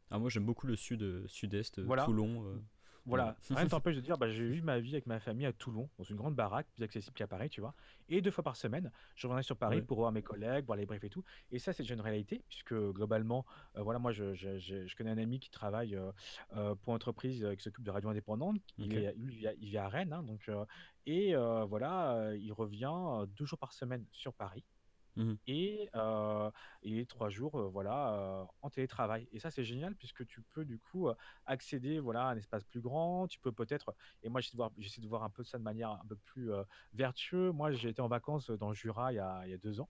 [0.09, 2.61] Ah, moi, j'aime beaucoup le sud, euh, sud-est, euh, Toulon.
[3.05, 5.45] Euh, voilà, rien ne t'empêche de dire, bah, j'ai vu ma vie avec ma famille
[5.45, 7.73] à Toulon, dans une grande baraque, plus accessible qu'à Paris, tu vois.
[8.09, 10.85] Et deux fois par semaine, je revenais sur Paris pour voir mes collègues, voir les
[10.85, 11.23] briefs et tout.
[11.51, 13.45] Et ça, c'est déjà une réalité, puisque globalement,
[13.75, 15.97] voilà, moi, je, je, je, connais un ami qui travaille
[16.49, 18.57] pour une entreprise qui s'occupe de radio indépendante.
[18.77, 20.49] Il, est, il, vit à Rennes, hein, donc,
[21.05, 24.63] et voilà, il revient deux jours par semaine sur Paris.
[25.15, 25.33] Mmh.
[25.45, 25.89] et,
[26.81, 29.27] et trois jours voilà en télétravail.
[29.31, 31.09] Et ça c'est génial puisque tu peux du coup
[31.45, 33.27] accéder voilà à un espace plus grand.
[33.27, 33.93] Tu peux peut-être
[34.23, 36.15] et moi j'essaie de voir j'essaie de voir un peu ça de manière un peu
[36.15, 36.49] plus
[36.93, 39.57] vertueux moi j'ai été en vacances dans le Jura il y a, il y a
[39.57, 39.89] deux ans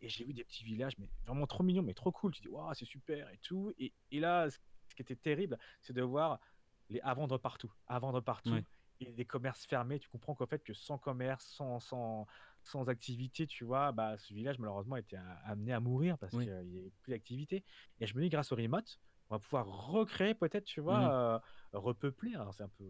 [0.00, 2.32] et j'ai vu des petits villages mais vraiment trop mignons mais trop cool.
[2.32, 3.72] Tu dis waouh c'est super et tout.
[3.78, 6.40] Et, et là ce qui était terrible, c'est de voir
[6.88, 8.56] les à vendre partout, à vendre partout.
[9.00, 12.28] Et des commerces fermés, tu comprends qu'en fait, que sans commerce, sans, sans,
[12.64, 16.50] sans activité, tu vois, bah, ce village, malheureusement, était amené à mourir parce qu'il n'y
[16.50, 17.64] avait plus d'activité.
[18.00, 18.98] Et je me dis, grâce au remote,
[19.30, 21.38] on va pouvoir recréer peut-être, tu vois, mmh euh,
[21.72, 22.32] repeupler.
[22.52, 22.84] c'est un peu,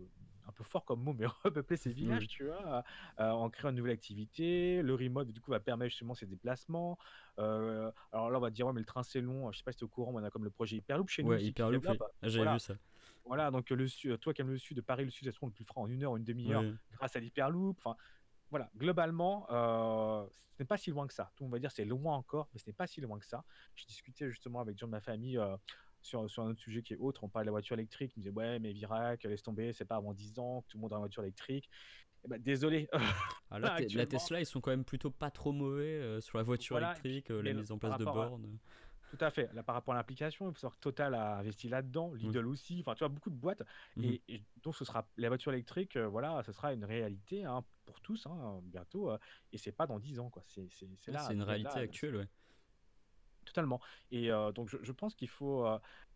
[0.47, 2.85] un peu fort comme mot, mais repeupler ces villages, tu vois,
[3.19, 4.83] euh, en créant une nouvelle activité.
[4.83, 6.99] Le remote, du coup, va permettre justement ces déplacements.
[7.39, 9.51] Euh, alors là, on va dire, ouais, mais le train, c'est long.
[9.53, 11.23] Je sais pas si tu es au courant, on a comme le projet Hyperloop chez
[11.23, 11.31] nous.
[11.31, 12.75] Ouais, Hyperloop, ah, j'avais vu ça.
[13.25, 15.53] Voilà, donc le toi qui aimes le sud, de Paris, le sud, elles seront le
[15.53, 16.63] plus franc en une heure, une demi-heure,
[16.93, 17.79] grâce à l'Hyperloop.
[17.79, 17.97] Enfin,
[18.51, 21.33] voilà, globalement, euh, ce n'est pas si loin que ça.
[21.37, 23.45] Tout on va dire c'est loin encore, mais ce n'est pas si loin que ça.
[23.75, 25.41] J'ai discuté justement avec gens de ma famille
[26.01, 27.25] sur, sur, un autre sujet qui est autre.
[27.25, 28.13] On parle de la voiture électrique.
[28.17, 30.79] Ils me disaient, ouais, mais Virac, laisse tomber, c'est pas avant 10 ans que tout
[30.79, 31.69] le monde a une voiture électrique.
[32.25, 32.89] Eh ben, désolé.
[33.51, 37.29] Ah, la Tesla, ils sont quand même plutôt pas trop mauvais sur la voiture électrique,
[37.29, 38.59] la mise en place de bornes.
[39.17, 39.49] Tout à fait.
[39.55, 42.81] Là, par rapport à l'application, il faut savoir que Total a investi là-dedans, Lidl aussi.
[42.81, 43.63] Enfin, tu vois, beaucoup de boîtes.
[43.97, 45.97] Mmh et, donc, ce sera la voiture électrique.
[45.97, 47.63] voilà, ce sera une réalité hein,
[48.05, 49.11] tous hein, bientôt.
[49.53, 50.45] et c'est pas dans 10 ans, quoi.
[50.47, 50.69] C'est
[51.09, 51.21] là.
[51.27, 52.29] C'est une réalité actuelle, ouais.
[53.45, 53.81] Totalement.
[54.11, 55.67] Et donc, je, pense qu'il faut,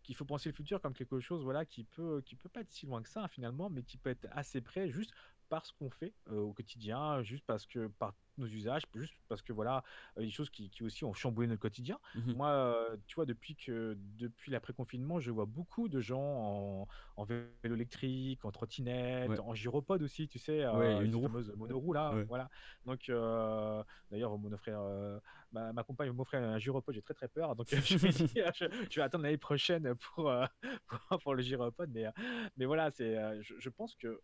[0.03, 2.71] qu'il faut penser le futur comme quelque chose voilà, qui peut, qui peut pas être
[2.71, 5.11] si loin que ça, finalement, mais qui peut être assez près, juste
[5.49, 9.53] par ce qu'on fait au quotidien, juste parce que par nos usages, juste parce que
[9.53, 9.83] voilà,
[10.17, 11.99] des choses qui, qui aussi ont chamboulé notre quotidien.
[12.15, 16.87] Mmh Moi, tu vois, depuis que depuis l'après-confinement, je vois beaucoup de gens en,
[17.17, 22.49] en vélo électrique, en trottinette, en gyropode aussi, tu sais, une fameuse monoroue là, voilà.
[22.85, 23.11] Donc,
[24.09, 24.81] d'ailleurs, mon frère,
[25.51, 29.23] ma, ma, compagne m'offrait un gyropode, j'ai très très peur, donc je, je, vais attendre
[29.23, 30.31] l'année prochaine pour,
[30.87, 32.05] pour, pour, le gyropode, mais,
[32.57, 34.21] mais voilà, c'est, je, je pense que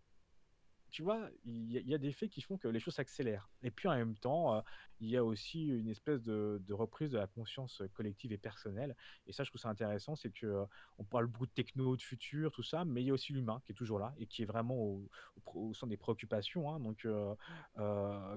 [0.96, 3.50] tu vois, il y, a des faits qui font que les choses s'accélèrent.
[3.64, 4.62] Et puis en même temps, euh,
[5.02, 8.96] il y a aussi une espèce de, reprise de la conscience collective et personnelle.
[9.28, 10.66] Et ça, je trouve ça intéressant, c'est que euh,
[10.98, 13.62] on parle beaucoup de techno, de futur, tout ça, mais il y a aussi l'humain
[13.66, 16.72] qui est toujours là et qui est vraiment au, centre des préoccupations.
[16.72, 17.36] Hein, donc, euh,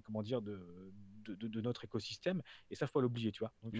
[0.04, 0.60] comment dire, de,
[1.34, 2.42] de, notre écosystème.
[2.70, 3.52] Et ça, faut l'oublier, tu vois.
[3.62, 3.74] Donc,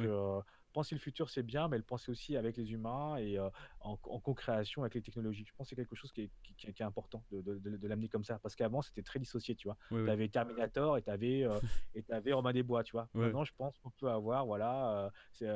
[0.72, 3.38] penser le futur, c'est bien, mais le penser aussi avec les humains et
[3.80, 5.44] en, co-création avec les technologies.
[5.46, 8.24] Je pense que c'est quelque chose qui est, qui, est important de, de, l'amener comme
[8.24, 8.38] ça.
[8.38, 9.76] Parce qu'avant, c'était très dissocié, tu vois.
[9.90, 11.40] tu avais Terminator et tu avais,
[11.94, 13.08] et avais Romain des Bois, tu vois.
[13.14, 15.48] Maintenant, je pense qu'on peut avoir, voilà, c'est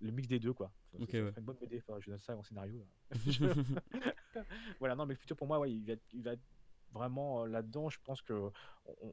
[0.00, 0.70] le mix des deux, quoi.
[1.08, 2.86] c'est une bonne BD, je donne ça en scénario.
[4.78, 6.42] voilà, non, mais le futur pour moi, ouais, il va il va être
[6.92, 8.50] vraiment là-dedans, je pense que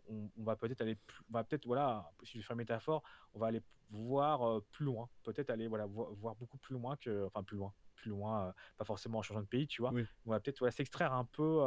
[0.09, 0.97] on, va peut-être aller,
[1.29, 3.03] on va peut-être voilà, si je fais une métaphore,
[3.33, 3.61] on va aller
[3.91, 8.09] voir plus loin, peut-être aller voilà voir, beaucoup plus loin que, enfin plus loin, plus
[8.09, 9.91] loin, pas forcément en changeant de pays, tu vois.
[10.25, 11.61] On va peut-être s'extraire un peu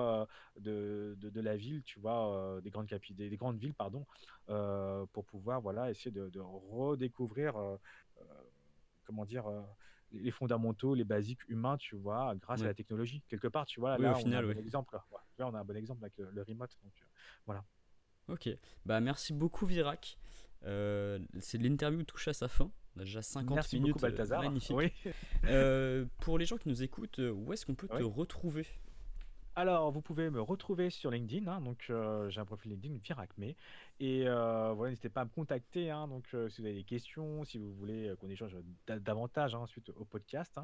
[0.59, 4.07] de, de, la ville, tu vois, des grandes capitales, des, grandes villes, pardon,
[5.13, 7.55] pour pouvoir voilà essayer de, de redécouvrir,
[9.05, 9.45] comment dire
[10.13, 13.23] les fondamentaux, les basiques humains, tu vois, grâce à la technologie.
[13.29, 14.99] Quelque part, tu vois, là, on, a un bon exemple,
[15.39, 16.77] on a un bon exemple avec le, remote.
[16.83, 17.07] Donc, euh,
[17.47, 17.65] voilà.
[18.29, 18.49] Ok,
[18.85, 20.19] bah merci beaucoup Virac.
[20.65, 22.71] Euh, c'est l'interview touche à sa fin.
[22.97, 23.93] On a déjà 50 merci minutes.
[23.93, 24.43] Beaucoup, Balthazar.
[24.43, 25.09] magnifique.
[26.21, 28.67] pour les gens qui nous écoutent, où est-ce qu'on peut te retrouver?
[29.55, 31.51] Alors, vous pouvez me retrouver sur LinkedIn.
[31.51, 31.91] Hein, donc,
[32.29, 33.55] j'ai un profil LinkedIn Viracme.
[34.01, 35.91] Et voilà, n'hésitez pas à me contacter.
[35.91, 39.91] Hein, donc, si vous avez des questions, si vous voulez qu'on échange davantage hein, suite
[39.91, 40.61] au podcast,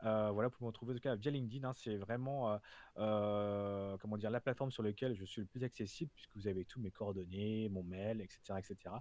[0.00, 1.70] voilà, vous pouvez me retrouver en tout cas via LinkedIn.
[1.74, 2.58] c'est vraiment,
[2.96, 6.80] comment dire, la plateforme sur laquelle je suis le plus accessible puisque vous avez tous
[6.80, 8.94] mes coordonnées, mon mail, etc., etc.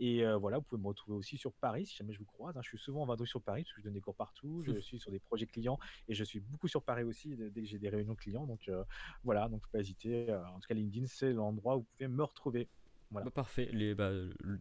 [0.00, 2.56] Et voilà, vous pouvez me retrouver aussi sur Paris si jamais je vous croise.
[2.60, 4.62] je suis souvent en vadrouille sur Paris parce que je donne des cours partout.
[4.64, 5.78] Je suis sur des projets clients
[6.08, 8.46] et je suis beaucoup sur Paris aussi dès que j'ai des réunions clients.
[8.46, 8.68] Donc
[9.22, 10.34] voilà, donc faut pas hésiter.
[10.34, 12.68] en tout cas, LinkedIn, c'est l'endroit où vous pouvez me retrouver.
[13.10, 13.68] Bah, parfait.
[13.72, 14.10] Les, bah,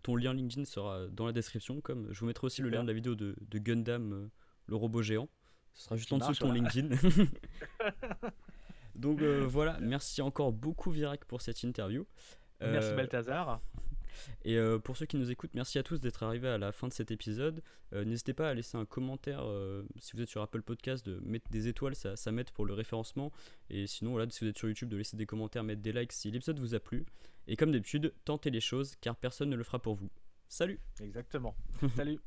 [0.04, 1.82] ton lien LinkedIn sera dans la description.
[1.82, 4.28] Comme je vous mettrai aussi le lien de la vidéo de, Gundam, euh,
[4.68, 5.30] le robot géant.
[5.74, 6.89] Ce sera juste en dessous de ton LinkedIn.
[8.95, 12.08] Donc euh, voilà, merci encore beaucoup Virac pour cette interview.
[12.60, 13.62] Merci euh, Balthazar.
[14.43, 16.88] Et euh, pour ceux qui nous écoutent, merci à tous d'être arrivés à la fin
[16.88, 17.61] de cet épisode.
[17.93, 21.20] Euh, n'hésitez pas à laisser un commentaire euh, si vous êtes sur Apple Podcast, de
[21.26, 23.32] mettre des étoiles, ça, ça m'aide pour le référencement.
[23.70, 26.13] Et sinon, voilà, si vous êtes sur YouTube, de laisser des commentaires, mettre des likes
[26.13, 27.05] si l'épisode vous a plu.
[27.47, 30.09] Et comme d'habitude, tentez les choses car personne ne le fera pour vous.
[30.49, 31.55] Salut Exactement.
[31.95, 32.20] Salut